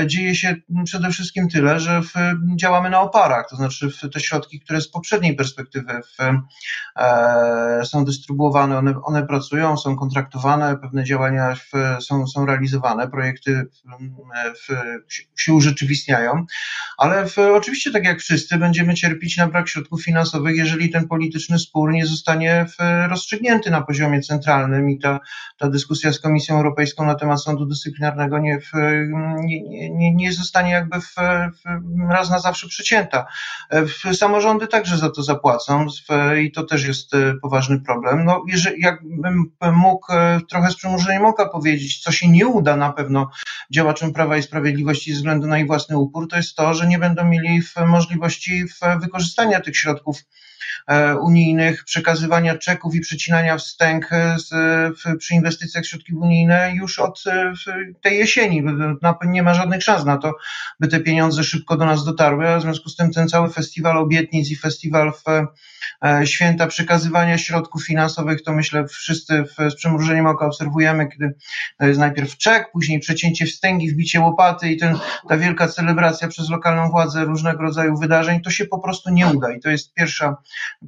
dzieje 0.06 0.34
się 0.34 0.56
przede 0.84 1.10
wszystkim 1.10 1.48
tyle, 1.48 1.80
że 1.80 2.02
w, 2.02 2.12
działamy 2.56 2.90
na 2.90 3.00
oparach, 3.00 3.50
to 3.50 3.56
znaczy 3.56 3.90
te 4.12 4.20
środki, 4.20 4.60
które 4.60 4.80
z 4.80 4.90
poprzedniej 4.90 5.36
perspektywy 5.36 5.92
w, 6.02 6.22
e, 6.96 7.84
są 7.84 8.04
dystrybuowane, 8.04 8.78
one, 8.78 8.94
one 9.04 9.26
pracują, 9.26 9.76
są 9.76 9.96
kontraktowane, 9.96 10.76
pewne 10.76 11.04
działania 11.04 11.56
są, 12.00 12.26
są 12.26 12.46
realizowane, 12.46 13.08
projekty 13.08 13.66
się 15.36 15.52
urzeczywistniają, 15.54 16.46
ale 16.98 17.26
oczywiście 17.54 17.90
tak 17.90 18.04
jak 18.04 18.18
wszyscy 18.18 18.58
będziemy 18.58 18.94
cierpieć 18.94 19.36
na 19.36 19.48
brak 19.48 19.68
środków 19.68 20.04
finansowych, 20.04 20.56
jeżeli 20.56 20.90
ten 20.90 21.08
polityczny 21.08 21.58
spór 21.58 21.92
nie 21.92 22.06
zostanie 22.06 22.66
rozstrzygnięty 23.08 23.70
na 23.70 23.82
poziomie 23.82 24.20
centralnym 24.20 24.90
i 24.90 24.98
ta, 24.98 25.20
ta 25.58 25.68
dyskusja 25.68 26.12
z 26.12 26.20
Komisją 26.20 26.56
Europejską 26.56 27.06
na 27.06 27.14
temat 27.14 27.42
sądu 27.42 27.66
dyscyplinarnego 27.66 28.38
nie, 28.38 28.58
nie, 29.44 29.77
nie, 29.90 30.14
nie 30.14 30.32
zostanie 30.32 30.70
jakby 30.70 31.00
w, 31.00 31.14
w 31.54 32.10
raz 32.10 32.30
na 32.30 32.38
zawsze 32.38 32.68
przecięta. 32.68 33.26
Samorządy 34.12 34.66
także 34.66 34.98
za 34.98 35.10
to 35.10 35.22
zapłacą 35.22 35.86
i 36.42 36.52
to 36.52 36.64
też 36.64 36.84
jest 36.84 37.14
e, 37.14 37.34
poważny 37.42 37.80
problem. 37.80 38.24
No, 38.24 38.44
jeżeli, 38.48 38.82
jakbym 38.82 39.52
mógł 39.72 40.12
e, 40.12 40.40
trochę 40.50 40.70
z 40.70 40.76
przymurzeniem 40.76 41.26
oka 41.26 41.48
powiedzieć, 41.48 42.02
co 42.02 42.12
się 42.12 42.28
nie 42.28 42.46
uda 42.46 42.76
na 42.76 42.92
pewno 42.92 43.30
działaczom 43.70 44.12
Prawa 44.12 44.36
i 44.36 44.42
Sprawiedliwości 44.42 45.12
ze 45.12 45.16
względu 45.16 45.46
na 45.46 45.58
ich 45.58 45.66
własny 45.66 45.98
upór, 45.98 46.28
to 46.28 46.36
jest 46.36 46.56
to, 46.56 46.74
że 46.74 46.86
nie 46.86 46.98
będą 46.98 47.24
mieli 47.24 47.62
możliwości 47.86 48.64
wykorzystania 49.00 49.60
tych 49.60 49.76
środków 49.76 50.16
unijnych, 51.20 51.84
przekazywania 51.84 52.58
czeków 52.58 52.94
i 52.94 53.00
przycinania 53.00 53.56
wstęg 53.56 54.12
e, 54.12 54.36
z, 54.38 54.48
w, 54.98 55.16
przy 55.18 55.34
inwestycjach 55.34 55.86
środki 55.86 56.14
unijne 56.14 56.72
już 56.74 56.98
od 56.98 57.24
e, 57.26 57.52
tej 58.02 58.18
jesieni. 58.18 58.62
Nie 59.26 59.42
ma 59.42 59.54
żadnych 59.54 59.82
szans 59.82 60.04
na 60.04 60.16
to, 60.16 60.32
by 60.80 60.88
te 60.88 61.00
pieniądze 61.00 61.44
szybko 61.44 61.76
do 61.76 61.86
nas 61.86 62.04
dotarły, 62.04 62.48
a 62.48 62.58
w 62.58 62.62
związku 62.62 62.88
z 62.88 62.96
tym 62.96 63.10
ten 63.10 63.28
cały 63.28 63.50
festiwal 63.50 63.98
obietnic 63.98 64.50
i 64.50 64.56
festiwal 64.56 65.12
w 65.12 65.24
święta 66.24 66.66
przekazywania 66.66 67.38
środków 67.38 67.86
finansowych, 67.86 68.42
to 68.42 68.52
myślę 68.52 68.86
wszyscy 68.86 69.44
z 69.70 69.74
przymrużeniem 69.74 70.26
oka 70.26 70.46
obserwujemy, 70.46 71.08
kiedy 71.08 71.34
to 71.78 71.86
jest 71.86 72.00
najpierw 72.00 72.36
czek, 72.36 72.72
później 72.72 73.00
przecięcie 73.00 73.46
wstęgi, 73.46 73.90
wbicie 73.90 74.20
łopaty 74.20 74.68
i 74.68 74.76
ten, 74.76 74.96
ta 75.28 75.36
wielka 75.36 75.68
celebracja 75.68 76.28
przez 76.28 76.50
lokalną 76.50 76.90
władzę 76.90 77.24
różnego 77.24 77.62
rodzaju 77.62 77.98
wydarzeń, 77.98 78.40
to 78.40 78.50
się 78.50 78.66
po 78.66 78.78
prostu 78.78 79.10
nie 79.10 79.26
uda 79.26 79.52
i 79.52 79.60
to 79.60 79.70
jest 79.70 79.94
pierwsza 79.94 80.36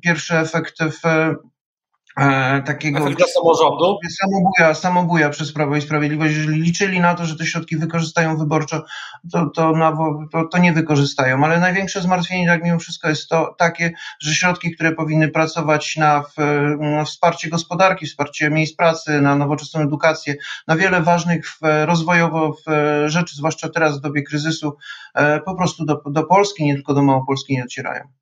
pierwszy 0.03 0.39
efekt 0.39 0.79
w 0.83 1.07
e, 1.07 2.63
takiego 2.63 2.99
Efekt 2.99 3.19
dla 3.19 3.27
samorządu? 3.27 3.99
Samobuja, 4.21 4.75
samobuja 4.75 5.31
przez 5.31 5.53
Prawo 5.53 5.77
i 5.77 5.83
Sprawiedliwość. 5.83 6.35
Jeżeli 6.35 6.61
liczyli 6.61 7.01
na 7.01 7.15
to, 7.15 7.27
że 7.27 7.37
te 7.37 7.47
środki 7.47 7.77
wykorzystają 7.77 8.37
wyborczo, 8.37 8.85
to, 9.33 9.51
to, 9.51 9.73
na, 9.73 9.97
to, 10.33 10.45
to 10.45 10.59
nie 10.59 10.73
wykorzystają. 10.73 11.45
Ale 11.45 11.61
największe 11.61 12.03
zmartwienie 12.03 12.47
tak 12.47 12.65
mimo 12.65 12.79
wszystko 12.79 13.09
jest 13.09 13.29
to 13.29 13.55
takie, 13.59 13.93
że 14.21 14.35
środki, 14.35 14.71
które 14.71 14.93
powinny 14.93 15.29
pracować 15.29 15.97
na, 15.97 16.23
w, 16.23 16.37
na 16.81 17.05
wsparcie 17.05 17.49
gospodarki, 17.49 18.07
wsparcie 18.07 18.51
miejsc 18.51 18.77
pracy, 18.77 19.21
na 19.21 19.37
nowoczesną 19.37 19.81
edukację, 19.81 20.35
na 20.67 20.77
wiele 20.77 21.03
ważnych 21.03 21.49
w, 21.49 21.59
rozwojowo 21.85 22.53
w, 22.53 22.71
rzeczy, 23.07 23.37
zwłaszcza 23.37 23.69
teraz 23.69 23.99
w 23.99 24.01
dobie 24.01 24.23
kryzysu, 24.23 24.77
e, 25.15 25.41
po 25.41 25.55
prostu 25.55 25.85
do, 25.85 26.03
do 26.07 26.25
Polski, 26.25 26.65
nie 26.65 26.75
tylko 26.75 26.95
do 26.95 27.03
Małopolski 27.03 27.57
nie 27.57 27.63
docierają. 27.63 28.20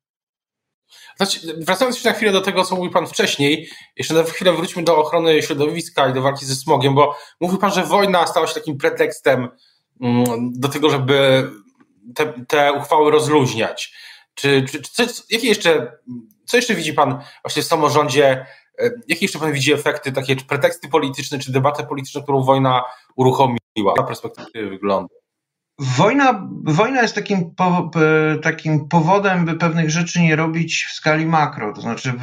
Znaczy, 1.17 1.39
wracając 1.57 1.95
jeszcze 1.95 2.09
na 2.09 2.15
chwilę 2.15 2.31
do 2.31 2.41
tego, 2.41 2.63
co 2.63 2.75
mówił 2.75 2.91
Pan 2.91 3.07
wcześniej, 3.07 3.69
jeszcze 3.95 4.13
na 4.13 4.23
chwilę 4.23 4.53
wróćmy 4.53 4.83
do 4.83 4.97
ochrony 4.97 5.41
środowiska 5.41 6.09
i 6.09 6.13
do 6.13 6.21
walki 6.21 6.45
ze 6.45 6.55
smogiem, 6.55 6.95
bo 6.95 7.15
mówił 7.39 7.57
Pan, 7.57 7.71
że 7.71 7.83
wojna 7.83 8.27
stała 8.27 8.47
się 8.47 8.53
takim 8.53 8.77
pretekstem 8.77 9.49
mm, 10.01 10.25
do 10.53 10.67
tego, 10.67 10.89
żeby 10.89 11.49
te, 12.15 12.33
te 12.47 12.73
uchwały 12.73 13.11
rozluźniać. 13.11 13.93
Czy, 14.33 14.65
czy, 14.71 14.81
czy 14.81 15.07
co, 15.07 15.23
jakie 15.29 15.47
jeszcze, 15.47 15.91
co 16.45 16.57
jeszcze 16.57 16.75
widzi 16.75 16.93
Pan 16.93 17.19
właśnie 17.43 17.63
w 17.63 17.65
samorządzie, 17.65 18.45
e, 18.79 18.91
jakie 19.07 19.25
jeszcze 19.25 19.39
Pan 19.39 19.51
widzi 19.51 19.73
efekty, 19.73 20.11
takie 20.11 20.35
preteksty 20.35 20.89
polityczne, 20.89 21.39
czy 21.39 21.51
debatę 21.51 21.83
polityczną, 21.83 22.23
którą 22.23 22.43
wojna 22.43 22.83
uruchomiła? 23.15 23.93
Na 23.97 24.03
perspektywy 24.03 24.69
wygląda. 24.69 25.18
Wojna, 25.81 26.49
wojna 26.63 27.01
jest 27.01 27.15
takim, 27.15 27.55
po, 27.55 27.91
takim 28.43 28.87
powodem, 28.87 29.45
by 29.45 29.53
pewnych 29.53 29.89
rzeczy 29.89 30.21
nie 30.21 30.35
robić 30.35 30.85
w 30.89 30.93
skali 30.93 31.25
makro. 31.25 31.73
To 31.73 31.81
znaczy, 31.81 32.13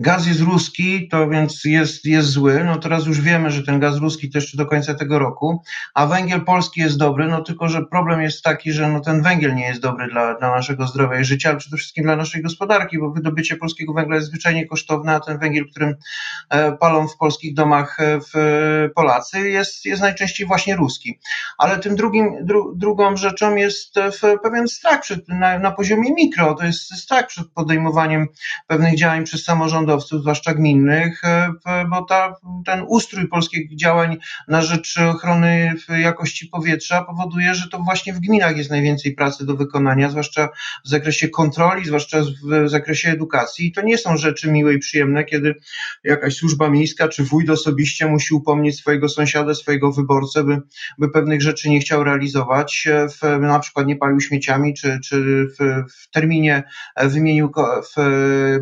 gaz 0.00 0.26
jest 0.26 0.40
ruski, 0.40 1.08
to 1.08 1.28
więc 1.28 1.64
jest, 1.64 2.04
jest 2.04 2.28
zły. 2.28 2.64
No 2.64 2.76
teraz 2.76 3.06
już 3.06 3.20
wiemy, 3.20 3.50
że 3.50 3.62
ten 3.62 3.80
gaz 3.80 3.96
ruski 3.96 4.30
to 4.30 4.38
jeszcze 4.38 4.56
do 4.56 4.66
końca 4.66 4.94
tego 4.94 5.18
roku, 5.18 5.62
a 5.94 6.06
węgiel 6.06 6.44
polski 6.44 6.80
jest 6.80 6.98
dobry, 6.98 7.28
no 7.28 7.42
tylko, 7.42 7.68
że 7.68 7.84
problem 7.84 8.22
jest 8.22 8.42
taki, 8.42 8.72
że 8.72 8.88
no 8.88 9.00
ten 9.00 9.22
węgiel 9.22 9.54
nie 9.54 9.66
jest 9.66 9.80
dobry 9.80 10.08
dla, 10.08 10.34
dla 10.34 10.50
naszego 10.50 10.86
zdrowia 10.86 11.20
i 11.20 11.24
życia, 11.24 11.48
ale 11.48 11.58
przede 11.58 11.76
wszystkim 11.76 12.04
dla 12.04 12.16
naszej 12.16 12.42
gospodarki, 12.42 12.98
bo 12.98 13.10
wydobycie 13.10 13.56
polskiego 13.56 13.92
węgla 13.92 14.16
jest 14.16 14.28
zwyczajnie 14.28 14.66
kosztowne, 14.66 15.14
a 15.14 15.20
ten 15.20 15.38
węgiel, 15.38 15.64
którym 15.70 15.94
e, 16.50 16.72
palą 16.72 17.08
w 17.08 17.16
polskich 17.16 17.54
domach 17.54 18.00
e, 18.00 18.18
w 18.34 18.88
Polacy, 18.94 19.50
jest, 19.50 19.84
jest 19.84 20.02
najczęściej 20.02 20.46
właśnie 20.46 20.76
ruski. 20.76 21.18
Ale 21.58 21.78
tym 21.78 21.96
drugim, 21.96 22.46
dru, 22.46 22.74
drugą 22.88 23.16
rzeczą 23.16 23.56
jest 23.56 23.96
e, 23.96 24.10
pewien 24.42 24.68
strach 24.68 25.00
przed, 25.00 25.28
na, 25.28 25.58
na 25.58 25.70
poziomie 25.70 26.12
mikro, 26.14 26.54
to 26.54 26.64
jest 26.64 26.94
strach 26.94 27.26
przed 27.26 27.48
podejmowaniem 27.48 28.26
pewnych 28.66 28.96
działań 28.96 29.24
przez 29.24 29.44
samorządowców, 29.44 30.20
zwłaszcza 30.20 30.54
gminnych, 30.54 31.24
e, 31.24 31.52
bo 31.90 32.02
ta, 32.02 32.34
ten 32.66 32.84
ustrój 32.88 33.28
polskich 33.28 33.76
działań 33.76 34.16
na 34.48 34.62
rzecz 34.62 34.98
ochrony 34.98 35.74
jakości 35.88 36.46
powietrza 36.46 37.02
powoduje, 37.04 37.54
że 37.54 37.68
to 37.68 37.78
właśnie 37.78 38.12
w 38.12 38.20
gminach 38.20 38.56
jest 38.56 38.70
najwięcej 38.70 39.14
pracy 39.14 39.46
do 39.46 39.56
wykonania, 39.56 40.10
zwłaszcza 40.10 40.48
w 40.84 40.88
zakresie 40.88 41.28
kontroli, 41.28 41.84
zwłaszcza 41.84 42.22
w 42.22 42.68
zakresie 42.68 43.10
edukacji. 43.10 43.66
I 43.66 43.72
to 43.72 43.82
nie 43.82 43.98
są 43.98 44.16
rzeczy 44.16 44.52
miłe 44.52 44.74
i 44.74 44.78
przyjemne, 44.78 45.24
kiedy 45.24 45.54
jakaś 46.04 46.34
służba 46.34 46.70
miejska 46.70 47.08
czy 47.08 47.24
wójt 47.24 47.50
osobiście 47.50 48.06
musi 48.06 48.34
upomnieć 48.34 48.76
swojego 48.76 49.08
sąsiada, 49.08 49.54
swojego 49.54 49.92
wyborcę, 49.92 50.44
by, 50.44 50.60
by 50.98 51.10
pewnych 51.10 51.42
rzeczy 51.42 51.70
nie 51.70 51.80
chciał 51.80 52.04
realizować 52.04 52.77
w, 52.86 53.40
na 53.40 53.58
przykład 53.58 53.86
nie 53.86 53.96
palił 53.96 54.20
śmieciami, 54.20 54.74
czy, 54.74 54.98
czy 55.04 55.46
w, 55.58 55.84
w 55.92 56.10
terminie 56.10 56.62
wymienił 56.96 57.52
w 57.96 58.00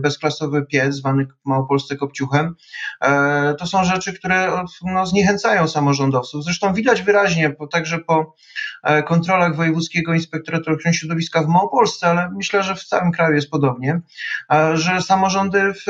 bezklasowy 0.00 0.66
piec, 0.66 0.94
zwany 0.94 1.26
w 1.26 1.30
Małopolsce 1.44 1.96
kopciuchem. 1.96 2.54
E, 3.00 3.54
to 3.58 3.66
są 3.66 3.84
rzeczy, 3.84 4.12
które 4.12 4.64
no, 4.82 5.06
zniechęcają 5.06 5.68
samorządowców. 5.68 6.44
Zresztą 6.44 6.74
widać 6.74 7.02
wyraźnie, 7.02 7.50
bo 7.58 7.66
także 7.66 7.98
po 7.98 8.34
e, 8.82 9.02
kontrolach 9.02 9.56
Wojewódzkiego 9.56 10.14
Inspektoratu 10.14 10.72
Ochrony 10.72 10.94
Środowiska 10.94 11.42
w 11.42 11.48
Małopolsce, 11.48 12.06
ale 12.06 12.30
myślę, 12.36 12.62
że 12.62 12.74
w 12.74 12.84
całym 12.84 13.12
kraju 13.12 13.34
jest 13.34 13.50
podobnie, 13.50 14.00
e, 14.52 14.76
że 14.76 15.02
samorządy 15.02 15.72
w, 15.72 15.84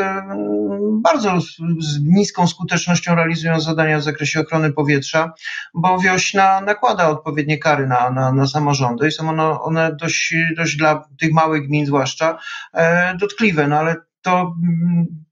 bardzo 1.03 1.41
z 1.81 2.01
niską 2.03 2.47
skutecznością 2.47 3.15
realizują 3.15 3.61
zadania 3.61 3.99
w 3.99 4.03
zakresie 4.03 4.41
ochrony 4.41 4.73
powietrza, 4.73 5.33
bo 5.75 5.99
wiośna 5.99 6.61
nakłada 6.61 7.09
odpowiednie 7.09 7.59
kary 7.59 7.87
na, 7.87 8.11
na, 8.17 8.33
na 8.33 8.47
samorządy 8.47 9.09
i 9.09 9.13
są 9.13 9.29
one, 9.29 9.61
one 9.61 9.97
dość, 10.01 10.35
dość 10.57 10.77
dla 10.77 11.09
tych 11.21 11.33
małych 11.33 11.67
gmin 11.67 11.87
zwłaszcza 11.87 12.39
e, 12.75 13.17
dotkliwe, 13.17 13.69
no 13.69 13.79
ale 13.79 13.97
to 14.23 14.55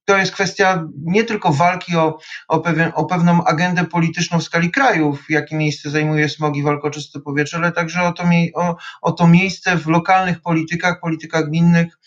to 0.05 0.19
jest 0.19 0.33
kwestia 0.33 0.85
nie 1.05 1.25
tylko 1.25 1.53
walki 1.53 1.97
o, 1.97 2.19
o, 2.49 2.61
pewien, 2.61 2.93
o 2.95 3.05
pewną 3.05 3.45
agendę 3.45 3.85
polityczną 3.85 4.39
w 4.39 4.43
skali 4.43 4.71
kraju, 4.71 5.19
jakie 5.29 5.57
miejsce 5.57 5.91
zajmuje 5.91 6.29
smog 6.29 6.57
i 6.57 6.63
walka 6.63 6.89
o 6.89 6.91
czyste 6.91 7.21
powietrze, 7.21 7.57
ale 7.57 7.73
także 7.73 8.03
o 8.03 8.13
to, 8.13 8.25
o, 8.55 8.77
o 9.03 9.13
to 9.13 9.27
miejsce 9.27 9.77
w 9.77 9.87
lokalnych 9.87 10.41
politykach, 10.41 11.01
politykach 11.01 11.47
gminnych, 11.49 11.99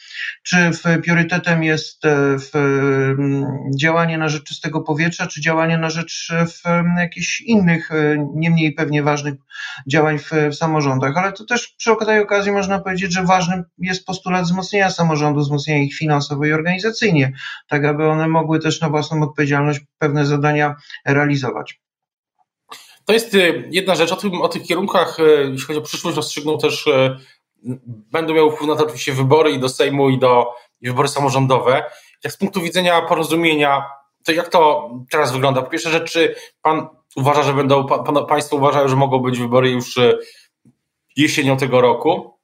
czy 0.43 0.71
w, 0.71 1.01
priorytetem 1.03 1.63
jest 1.63 2.05
e, 2.05 2.09
w, 2.37 2.51
działanie 3.79 4.17
na 4.17 4.29
rzecz 4.29 4.43
czystego 4.43 4.81
powietrza, 4.81 5.27
czy 5.27 5.41
działanie 5.41 5.77
na 5.77 5.89
rzecz 5.89 6.31
w, 6.47 6.61
jakichś 6.99 7.41
innych, 7.41 7.91
e, 7.91 8.27
nie 8.35 8.51
mniej 8.51 8.73
pewnie 8.73 9.03
ważnych 9.03 9.33
działań 9.87 10.19
w, 10.19 10.31
w 10.51 10.55
samorządach. 10.55 11.17
Ale 11.17 11.33
to 11.33 11.45
też 11.45 11.67
przy 11.67 11.95
tej 12.05 12.19
okazji 12.19 12.51
można 12.51 12.79
powiedzieć, 12.79 13.13
że 13.13 13.23
ważnym 13.23 13.63
jest 13.77 14.05
postulat 14.05 14.43
wzmocnienia 14.43 14.89
samorządu, 14.89 15.39
wzmocnienia 15.39 15.83
ich 15.83 15.95
finansowo 15.95 16.45
i 16.45 16.53
organizacyjnie. 16.53 17.33
Tak 17.67 17.86
aby 17.87 18.07
one 18.07 18.27
mogły 18.27 18.59
też 18.59 18.81
na 18.81 18.89
własną 18.89 19.23
odpowiedzialność 19.23 19.79
pewne 19.99 20.25
zadania 20.25 20.75
realizować. 21.05 21.79
To 23.05 23.13
jest 23.13 23.33
y, 23.33 23.69
jedna 23.71 23.95
rzecz. 23.95 24.11
O, 24.11 24.15
tym, 24.15 24.41
o 24.41 24.47
tych 24.47 24.63
kierunkach, 24.63 25.19
y, 25.19 25.49
jeśli 25.51 25.67
chodzi 25.67 25.79
o 25.79 25.81
przyszłość, 25.81 26.17
rozstrzygną 26.17 26.57
też, 26.57 26.87
y, 26.87 27.17
będą 28.11 28.33
miały 28.33 28.51
wpływ 28.51 28.69
na 28.69 28.75
to 28.75 28.83
oczywiście 28.83 29.13
wybory 29.13 29.51
i 29.51 29.59
do 29.59 29.69
Sejmu, 29.69 30.09
i 30.09 30.19
do 30.19 30.53
i 30.81 30.87
wybory 30.87 31.07
samorządowe. 31.07 31.83
Jak 32.23 32.33
z 32.33 32.37
punktu 32.37 32.61
widzenia 32.61 33.01
porozumienia, 33.01 33.85
to 34.25 34.31
jak 34.31 34.49
to 34.49 34.89
teraz 35.11 35.31
wygląda? 35.31 35.61
Po 35.61 35.69
pierwsze 35.69 36.01
czy 36.01 36.35
pan 36.61 36.87
uważa, 37.15 37.43
że 37.43 37.53
będą, 37.53 37.87
pan, 37.87 38.25
państwo 38.25 38.55
uważają, 38.55 38.87
że 38.87 38.95
mogą 38.95 39.19
być 39.19 39.39
wybory 39.39 39.69
już 39.69 39.99
jesienią 41.15 41.57
tego 41.57 41.81
roku? 41.81 42.36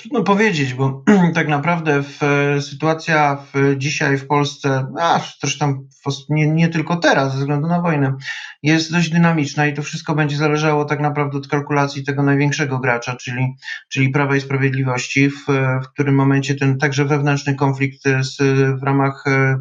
Trudno 0.00 0.22
powiedzieć, 0.22 0.74
bo 0.74 1.04
tak 1.34 1.48
naprawdę 1.48 2.02
w, 2.02 2.20
sytuacja 2.60 3.36
w, 3.36 3.76
dzisiaj 3.76 4.18
w 4.18 4.26
Polsce, 4.26 4.86
a 5.00 5.20
zresztą 5.40 5.86
nie, 6.28 6.48
nie 6.48 6.68
tylko 6.68 6.96
teraz, 6.96 7.32
ze 7.32 7.38
względu 7.38 7.68
na 7.68 7.80
wojnę, 7.80 8.14
jest 8.62 8.92
dość 8.92 9.10
dynamiczna 9.10 9.66
i 9.66 9.74
to 9.74 9.82
wszystko 9.82 10.14
będzie 10.14 10.36
zależało 10.36 10.84
tak 10.84 11.00
naprawdę 11.00 11.38
od 11.38 11.48
kalkulacji 11.48 12.04
tego 12.04 12.22
największego 12.22 12.78
gracza, 12.78 13.16
czyli, 13.16 13.54
czyli 13.88 14.08
Prawa 14.08 14.36
i 14.36 14.40
Sprawiedliwości, 14.40 15.30
w, 15.30 15.44
w 15.84 15.88
którym 15.92 16.14
momencie 16.14 16.54
ten 16.54 16.78
także 16.78 17.04
wewnętrzny 17.04 17.54
konflikt 17.54 18.02
z, 18.20 18.36
w 18.80 18.82
ramach 18.82 19.24
e, 19.26 19.58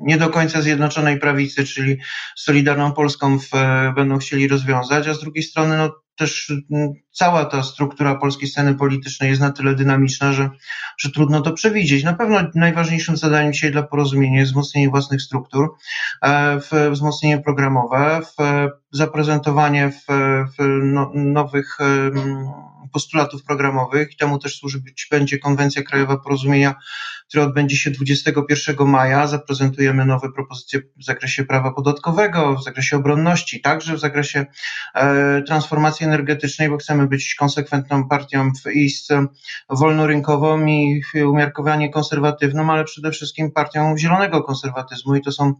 nie 0.00 0.16
do 0.16 0.30
końca 0.30 0.62
zjednoczonej 0.62 1.18
prawicy, 1.18 1.64
czyli 1.64 1.96
Solidarną 2.36 2.92
Polską 2.92 3.38
w, 3.38 3.50
będą 3.94 4.18
chcieli 4.18 4.48
rozwiązać, 4.48 5.08
a 5.08 5.14
z 5.14 5.20
drugiej 5.20 5.42
strony 5.42 5.76
no, 5.76 6.03
też 6.16 6.52
mm, 6.70 6.92
cała 7.12 7.44
ta 7.44 7.62
struktura 7.62 8.14
polskiej 8.14 8.48
sceny 8.48 8.74
politycznej 8.74 9.30
jest 9.30 9.42
na 9.42 9.52
tyle 9.52 9.74
dynamiczna, 9.74 10.32
że, 10.32 10.50
że 10.98 11.10
trudno 11.10 11.40
to 11.40 11.52
przewidzieć. 11.52 12.04
Na 12.04 12.14
pewno 12.14 12.40
najważniejszym 12.54 13.16
zadaniem 13.16 13.52
dzisiaj 13.52 13.72
dla 13.72 13.82
porozumienia 13.82 14.38
jest 14.38 14.52
wzmocnienie 14.52 14.90
własnych 14.90 15.22
struktur, 15.22 15.74
e, 16.22 16.90
wzmocnienie 16.90 17.38
programowe, 17.38 18.20
zaprezentowanie 18.92 19.90
w, 19.90 20.04
w 20.58 20.64
no, 20.82 21.10
nowych 21.14 21.78
postulatów 22.92 23.44
programowych 23.44 24.12
i 24.12 24.16
temu 24.16 24.38
też 24.38 24.58
służyć 24.58 25.06
będzie 25.10 25.38
konwencja 25.38 25.82
krajowa 25.82 26.16
porozumienia, 26.16 26.74
która 27.28 27.44
odbędzie 27.44 27.76
się 27.76 27.90
21 27.90 28.86
maja. 28.86 29.26
Zaprezentujemy 29.26 30.04
nowe 30.04 30.32
propozycje 30.32 30.80
w 30.96 31.04
zakresie 31.04 31.44
prawa 31.44 31.72
podatkowego, 31.72 32.54
w 32.54 32.64
zakresie 32.64 32.96
obronności, 32.96 33.60
także 33.60 33.94
w 33.94 34.00
zakresie 34.00 34.46
e, 34.94 35.42
transformacji 35.42 36.06
energetycznej, 36.06 36.68
bo 36.68 36.76
chcemy 36.76 37.06
być 37.06 37.34
konsekwentną 37.34 38.08
partią 38.08 38.50
w, 38.52 38.70
i 38.70 38.90
wolnorynkową 39.70 40.66
i 40.66 41.02
umiarkowanie 41.26 41.90
konserwatywną, 41.90 42.72
ale 42.72 42.84
przede 42.84 43.10
wszystkim 43.10 43.52
partią 43.52 43.98
zielonego 43.98 44.42
konserwatyzmu 44.42 45.14
i 45.14 45.22
to 45.22 45.32
są 45.32 45.54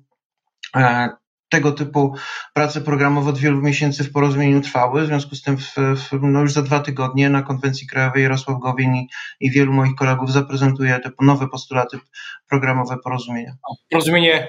e, 0.77 1.09
tego 1.55 1.73
typu 1.73 2.15
prace 2.53 2.81
programowe 2.81 3.31
od 3.31 3.39
wielu 3.39 3.63
miesięcy 3.63 4.05
w 4.05 4.13
porozumieniu 4.13 4.61
trwały. 4.61 5.03
W 5.03 5.07
związku 5.07 5.35
z 5.35 5.43
tym 5.43 5.57
w, 5.57 5.75
w, 5.77 6.09
no 6.23 6.41
już 6.41 6.53
za 6.53 6.63
dwa 6.63 6.81
tygodnie 6.81 7.31
na 7.31 7.43
konwencji 7.43 7.87
krajowej 7.87 8.23
Jarosław 8.23 8.61
Gowin 8.61 8.95
i, 8.95 9.09
i 9.41 9.51
wielu 9.51 9.73
moich 9.73 9.95
kolegów 9.95 10.33
zaprezentuje 10.33 11.01
te 11.01 11.11
nowe 11.21 11.49
postulaty 11.49 11.99
programowe 12.49 12.97
porozumienia. 13.05 13.57
Porozumienie, 13.91 14.49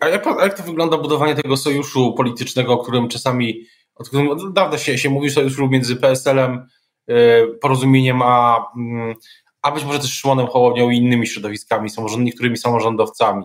a 0.00 0.08
jak, 0.08 0.26
jak 0.26 0.56
to 0.56 0.62
wygląda 0.62 0.98
budowanie 0.98 1.34
tego 1.34 1.56
sojuszu 1.56 2.14
politycznego, 2.14 2.72
o 2.72 2.78
którym 2.78 3.08
czasami, 3.08 3.60
o 3.94 4.04
którym 4.04 4.28
od 4.28 4.52
dawna 4.52 4.78
się, 4.78 4.98
się 4.98 5.10
mówi, 5.10 5.30
sojuszu 5.30 5.68
między 5.68 5.96
PSL-em, 5.96 6.66
y, 7.10 7.58
porozumieniem, 7.60 8.22
a, 8.22 8.66
mm, 8.76 9.14
a 9.62 9.72
być 9.72 9.84
może 9.84 9.98
też 9.98 10.12
Szymonem 10.12 10.46
Hołownią 10.46 10.90
i 10.90 10.96
innymi 10.96 11.26
środowiskami, 11.26 11.90
samorząd, 11.90 12.24
niektórymi 12.24 12.56
samorządowcami. 12.56 13.44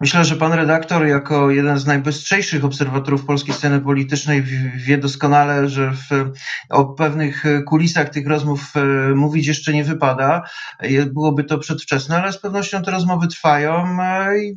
Myślę, 0.00 0.24
że 0.24 0.36
pan 0.36 0.52
redaktor, 0.52 1.06
jako 1.06 1.50
jeden 1.50 1.78
z 1.78 1.86
najbystrzejszych 1.86 2.64
obserwatorów 2.64 3.24
polskiej 3.24 3.54
sceny 3.54 3.80
politycznej, 3.80 4.42
wie 4.76 4.98
doskonale, 4.98 5.68
że 5.68 5.90
w, 5.90 6.32
o 6.70 6.84
pewnych 6.84 7.44
kulisach 7.66 8.08
tych 8.08 8.26
rozmów 8.26 8.72
e, 8.76 9.14
mówić 9.14 9.46
jeszcze 9.46 9.72
nie 9.72 9.84
wypada. 9.84 10.42
Byłoby 11.06 11.44
to 11.44 11.58
przedwczesne, 11.58 12.22
ale 12.22 12.32
z 12.32 12.38
pewnością 12.38 12.82
te 12.82 12.90
rozmowy 12.90 13.28
trwają 13.28 14.02
e, 14.02 14.38
i 14.38 14.56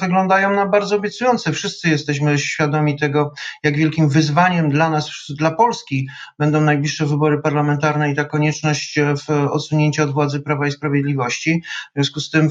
wyglądają 0.00 0.54
na 0.54 0.66
bardzo 0.66 0.96
obiecujące. 0.96 1.52
Wszyscy 1.52 1.88
jesteśmy 1.88 2.38
świadomi 2.38 2.98
tego, 2.98 3.32
jak 3.62 3.76
wielkim 3.76 4.08
wyzwaniem 4.08 4.70
dla 4.70 4.90
nas, 4.90 5.10
dla 5.28 5.50
Polski 5.50 6.08
będą 6.38 6.60
najbliższe 6.60 7.06
wybory 7.06 7.40
parlamentarne 7.42 8.10
i 8.10 8.14
ta 8.14 8.24
konieczność 8.24 8.98
e, 8.98 9.14
odsunięcia 9.50 10.02
od 10.02 10.12
władzy 10.12 10.40
Prawa 10.40 10.66
i 10.66 10.72
Sprawiedliwości. 10.72 11.62
W 11.90 11.92
związku 11.94 12.20
z 12.20 12.30
tym 12.30 12.48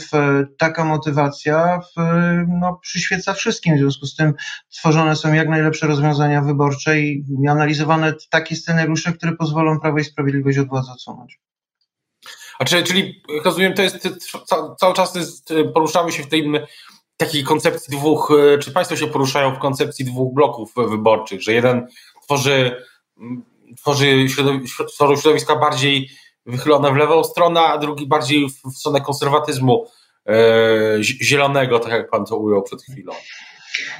taka 0.57 0.85
motywacja 0.85 1.79
no, 2.47 2.79
przyświeca 2.81 3.33
wszystkim. 3.33 3.75
W 3.75 3.79
związku 3.79 4.05
z 4.05 4.15
tym 4.15 4.33
tworzone 4.69 5.15
są 5.15 5.33
jak 5.33 5.49
najlepsze 5.49 5.87
rozwiązania 5.87 6.41
wyborcze 6.41 6.99
i 6.99 7.25
analizowane 7.49 8.13
takie 8.29 8.55
scenariusze, 8.55 9.13
które 9.13 9.31
pozwolą 9.31 9.79
Prawo 9.79 9.97
i 9.97 10.03
Sprawiedliwość 10.03 10.57
od 10.57 10.67
władzy 10.67 10.91
odsunąć. 10.91 11.39
A 12.59 12.65
czyli, 12.65 12.83
czyli 12.83 13.21
rozumiem, 13.45 13.73
to 13.73 13.81
jest 13.81 14.07
cały 14.79 14.93
czas 14.93 15.15
jest, 15.15 15.53
poruszamy 15.73 16.11
się 16.11 16.23
w 16.23 16.29
tym 16.29 16.57
takiej 17.17 17.43
koncepcji 17.43 17.97
dwóch, 17.97 18.31
e, 18.53 18.57
czy 18.57 18.71
Państwo 18.71 18.95
się 18.95 19.07
poruszają 19.07 19.55
w 19.55 19.59
koncepcji 19.59 20.05
dwóch 20.05 20.33
bloków 20.33 20.73
wyborczych, 20.89 21.41
że 21.41 21.53
jeden 21.53 21.87
tworzy, 22.23 22.83
tworzy 23.77 24.27
środowiska 25.21 25.55
bardziej 25.55 26.09
wychylone 26.45 26.91
w 26.91 26.95
lewą 26.95 27.23
stronę, 27.23 27.61
a 27.61 27.77
drugi 27.77 28.07
bardziej 28.07 28.49
w 28.49 28.77
stronę 28.77 29.01
konserwatyzmu 29.01 29.85
e, 30.27 30.33
zielonego, 31.01 31.79
tak 31.79 31.91
jak 31.91 32.09
Pan 32.09 32.25
to 32.25 32.37
ujął 32.37 32.63
przed 32.63 32.83
chwilą. 32.83 33.13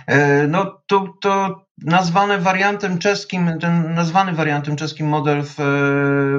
E, 0.07 0.47
no 0.47 0.81
to, 0.87 1.07
to 1.21 1.61
nazwane 1.77 2.39
wariantem 2.39 2.99
czeskim, 2.99 3.59
ten 3.61 3.93
nazwany 3.93 4.33
wariantem 4.33 4.75
czeskim 4.75 5.07
model 5.07 5.43
w, 5.43 5.55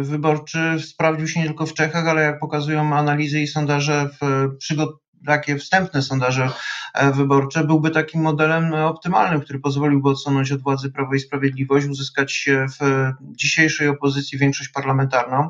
wyborczy 0.00 0.76
sprawdził 0.80 1.28
się 1.28 1.40
nie 1.40 1.46
tylko 1.46 1.66
w 1.66 1.74
Czechach, 1.74 2.06
ale 2.06 2.22
jak 2.22 2.40
pokazują 2.40 2.96
analizy 2.96 3.40
i 3.40 3.46
sondaże 3.46 4.08
w, 4.20 4.48
przygot, 4.58 4.90
takie 5.26 5.56
wstępne 5.56 6.02
sondaże 6.02 6.50
e, 6.94 7.12
wyborcze, 7.12 7.64
byłby 7.64 7.90
takim 7.90 8.22
modelem 8.22 8.74
optymalnym, 8.74 9.40
który 9.40 9.58
pozwoliłby 9.58 10.08
odsunąć 10.08 10.52
od 10.52 10.62
władzy 10.62 10.90
Prawo 10.90 11.14
i 11.14 11.20
Sprawiedliwość, 11.20 11.86
uzyskać 11.86 12.48
w 12.80 13.12
dzisiejszej 13.22 13.88
opozycji 13.88 14.38
większość 14.38 14.70
parlamentarną. 14.70 15.48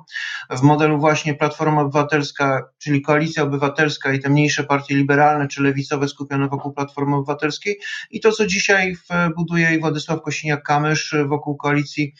W 0.50 0.62
modelu 0.62 0.98
właśnie 0.98 1.34
Platforma 1.34 1.80
Obywatelska, 1.80 2.62
czyli 2.78 3.02
Koalicja 3.02 3.42
Obywatelska 3.42 4.12
i 4.12 4.20
te 4.20 4.30
mniejsze 4.30 4.64
partie 4.64 4.94
liberalne 4.94 5.48
czy 5.48 5.62
lewicowe 5.62 6.08
skupione 6.08 6.48
wokół 6.48 6.72
Platformy 6.72 7.16
Obywatelskiej 7.16 7.78
i 8.10 8.20
to, 8.20 8.32
co 8.32 8.46
dzisiaj 8.46 8.96
buduje 9.36 9.78
Władysław 9.80 10.20
Kosiniak-Kamysz 10.20 11.28
wokół 11.28 11.56
Koalicji 11.56 12.14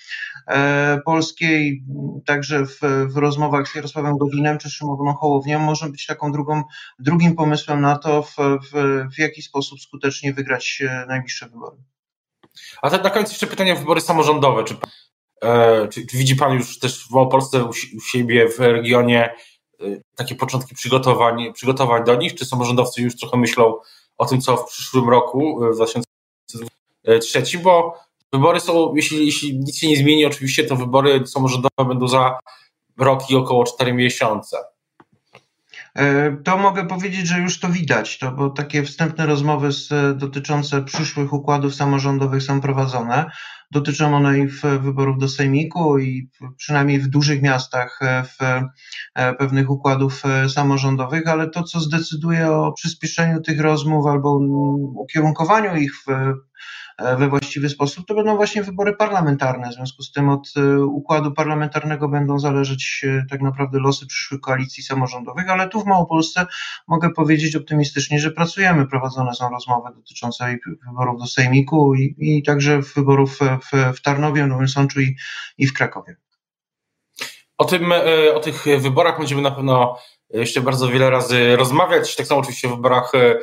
e, 0.47 1.01
Polskiej, 1.05 1.85
także 2.27 2.67
w, 2.67 2.81
w 3.07 3.17
rozmowach 3.17 3.69
z 3.69 3.75
Jarosławem 3.75 4.19
Gowinem 4.19 4.59
czy 4.59 4.71
Szymoną 4.71 5.13
Hołownią, 5.13 5.59
może 5.59 5.89
być 5.89 6.07
taką 6.07 6.33
drugą, 6.33 6.63
drugim 6.99 7.35
pomysłem 7.38 7.81
na 7.81 7.98
to, 7.98 8.22
w, 8.22 8.37
w, 8.72 9.05
w 9.14 9.18
jaki 9.18 9.42
sposób 9.42 9.81
skutecznie 9.81 10.33
wygrać 10.33 10.83
e, 10.83 11.07
najbliższe 11.09 11.48
wybory. 11.48 11.77
A 12.83 12.90
tak 12.90 13.05
na 13.05 13.11
koniec 13.11 13.31
jeszcze 13.31 13.46
pytanie 13.46 13.72
o 13.72 13.77
wybory 13.77 14.01
samorządowe. 14.01 14.64
Czy, 14.64 14.77
e, 15.42 15.88
czy, 15.88 16.07
czy, 16.07 16.16
widzi 16.16 16.37
Pan 16.37 16.53
już 16.53 16.79
też 16.79 17.07
w 17.07 17.11
Małopolsce 17.11 17.64
u, 17.64 17.68
u 17.68 18.01
siebie 18.01 18.48
w 18.48 18.59
regionie 18.59 19.24
e, 19.81 19.85
takie 20.16 20.35
początki 20.35 20.74
przygotowań, 20.74 21.53
przygotowań 21.53 22.05
do 22.05 22.14
nich? 22.14 22.35
Czy 22.35 22.44
samorządowcy 22.44 23.03
już 23.03 23.16
trochę 23.16 23.37
myślą 23.37 23.74
o 24.18 24.27
tym, 24.27 24.40
co 24.40 24.57
w 24.57 24.68
przyszłym 24.68 25.09
roku, 25.09 25.61
w 25.72 25.74
2023? 25.74 27.59
Bo 27.59 27.94
wybory 28.33 28.61
są, 28.61 28.94
jeśli, 28.94 29.27
jeśli 29.27 29.59
nic 29.59 29.79
się 29.79 29.88
nie 29.88 29.96
zmieni, 29.96 30.27
oczywiście 30.27 30.64
to 30.64 30.77
wybory 30.77 31.27
samorządowe 31.27 31.85
będą 31.88 32.09
za 32.09 32.38
rok 32.98 33.31
i 33.31 33.37
około 33.37 33.64
4 33.64 33.92
miesiące. 33.92 34.78
E, 35.99 36.37
to 36.45 36.59
mogę 36.59 36.87
powiedzieć, 36.87 37.27
że 37.27 37.39
już 37.39 37.61
to 37.61 37.69
widać, 37.69 38.19
to, 38.19 38.33
bo 38.33 38.51
takie 38.51 38.83
wstępne 38.83 39.27
rozmowy 39.27 39.73
z, 39.73 39.89
dotyczące 40.19 40.83
przyszłych 40.83 41.33
układów 41.33 41.75
samorządowych 41.75 42.43
są 42.43 42.61
prowadzone. 42.61 43.31
Dotyczą 43.71 44.17
one 44.17 44.39
i 44.39 44.47
wyborów 44.81 45.19
do 45.19 45.29
Sejmiku 45.29 45.99
i 45.99 46.31
przynajmniej 46.57 47.01
w 47.01 47.09
dużych 47.09 47.43
miastach 47.43 47.99
e, 48.03 48.25
w 48.25 48.43
e, 49.15 49.35
pewnych 49.35 49.71
układów 49.71 50.23
samorządowych, 50.49 51.29
ale 51.29 51.51
to, 51.51 51.63
co 51.63 51.81
zdecyduje 51.81 52.51
o 52.51 52.73
przyspieszeniu 52.73 53.41
tych 53.41 53.61
rozmów 53.61 54.07
albo 54.07 54.39
ukierunkowaniu 54.95 55.77
ich 55.77 55.93
w 56.07 56.09
E, 56.11 56.35
we 56.99 57.29
właściwy 57.29 57.69
sposób, 57.69 58.07
to 58.07 58.15
będą 58.15 58.37
właśnie 58.37 58.63
wybory 58.63 58.97
parlamentarne. 58.97 59.71
W 59.71 59.75
związku 59.75 60.03
z 60.03 60.13
tym 60.13 60.29
od 60.29 60.53
e, 60.57 60.85
układu 60.85 61.33
parlamentarnego 61.33 62.09
będą 62.09 62.39
zależeć 62.39 63.05
e, 63.05 63.27
tak 63.31 63.41
naprawdę 63.41 63.79
losy 63.79 64.07
przyszłych 64.07 64.41
koalicji 64.41 64.83
samorządowych, 64.83 65.51
ale 65.51 65.69
tu 65.69 65.81
w 65.81 65.87
Małopolsce 65.87 66.47
mogę 66.89 67.11
powiedzieć 67.11 67.57
optymistycznie, 67.57 68.21
że 68.21 68.31
pracujemy. 68.31 68.87
Prowadzone 68.87 69.35
są 69.35 69.51
rozmowy 69.51 69.89
dotyczące 69.95 70.57
wyborów 70.87 71.21
do 71.21 71.27
Sejmiku 71.27 71.95
i, 71.95 72.15
i 72.19 72.43
także 72.43 72.81
wyborów 72.97 73.39
w, 73.39 73.97
w 73.97 74.01
Tarnowie, 74.01 74.47
Nowym 74.47 74.69
Sączu 74.69 75.01
i, 75.01 75.17
i 75.59 75.67
w 75.67 75.73
Krakowie. 75.73 76.17
O, 77.59 77.65
tym, 77.65 77.93
o 78.35 78.41
tych 78.41 78.65
wyborach 78.81 79.19
będziemy 79.19 79.43
na 79.43 79.51
pewno 79.51 79.99
jeszcze 80.31 80.61
bardzo 80.61 80.89
wiele 80.89 81.11
razy 81.11 81.57
rozmawiać. 81.57 82.17
Tak 82.17 82.27
samo 82.27 82.41
oczywiście 82.41 82.69
w 82.69 82.71
wyborach 82.71 83.13
E, 83.15 83.39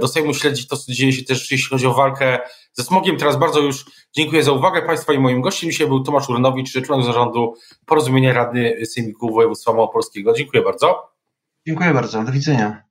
do 0.00 0.08
Sejmu 0.08 0.34
śledzić 0.34 0.68
to, 0.68 0.76
co 0.76 0.92
dzieje 0.92 1.12
się 1.12 1.24
też, 1.24 1.50
jeśli 1.50 1.68
chodzi 1.68 1.86
o 1.86 1.94
walkę 1.94 2.38
ze 2.72 2.82
smogiem. 2.82 3.16
Teraz 3.16 3.36
bardzo 3.36 3.60
już 3.60 3.84
dziękuję 4.16 4.42
za 4.42 4.52
uwagę 4.52 4.82
Państwa 4.82 5.12
i 5.12 5.18
moim 5.18 5.40
gościem 5.40 5.70
dzisiaj 5.70 5.86
był 5.86 6.02
Tomasz 6.02 6.28
Urnowicz, 6.28 6.72
członek 6.86 7.06
zarządu 7.06 7.54
Porozumienia 7.86 8.32
Radny 8.32 8.86
Sejmiku 8.86 9.34
Województwa 9.34 9.72
Małopolskiego. 9.72 10.32
Dziękuję 10.32 10.62
bardzo. 10.62 11.12
Dziękuję 11.66 11.94
bardzo. 11.94 12.24
Do 12.24 12.32
widzenia. 12.32 12.89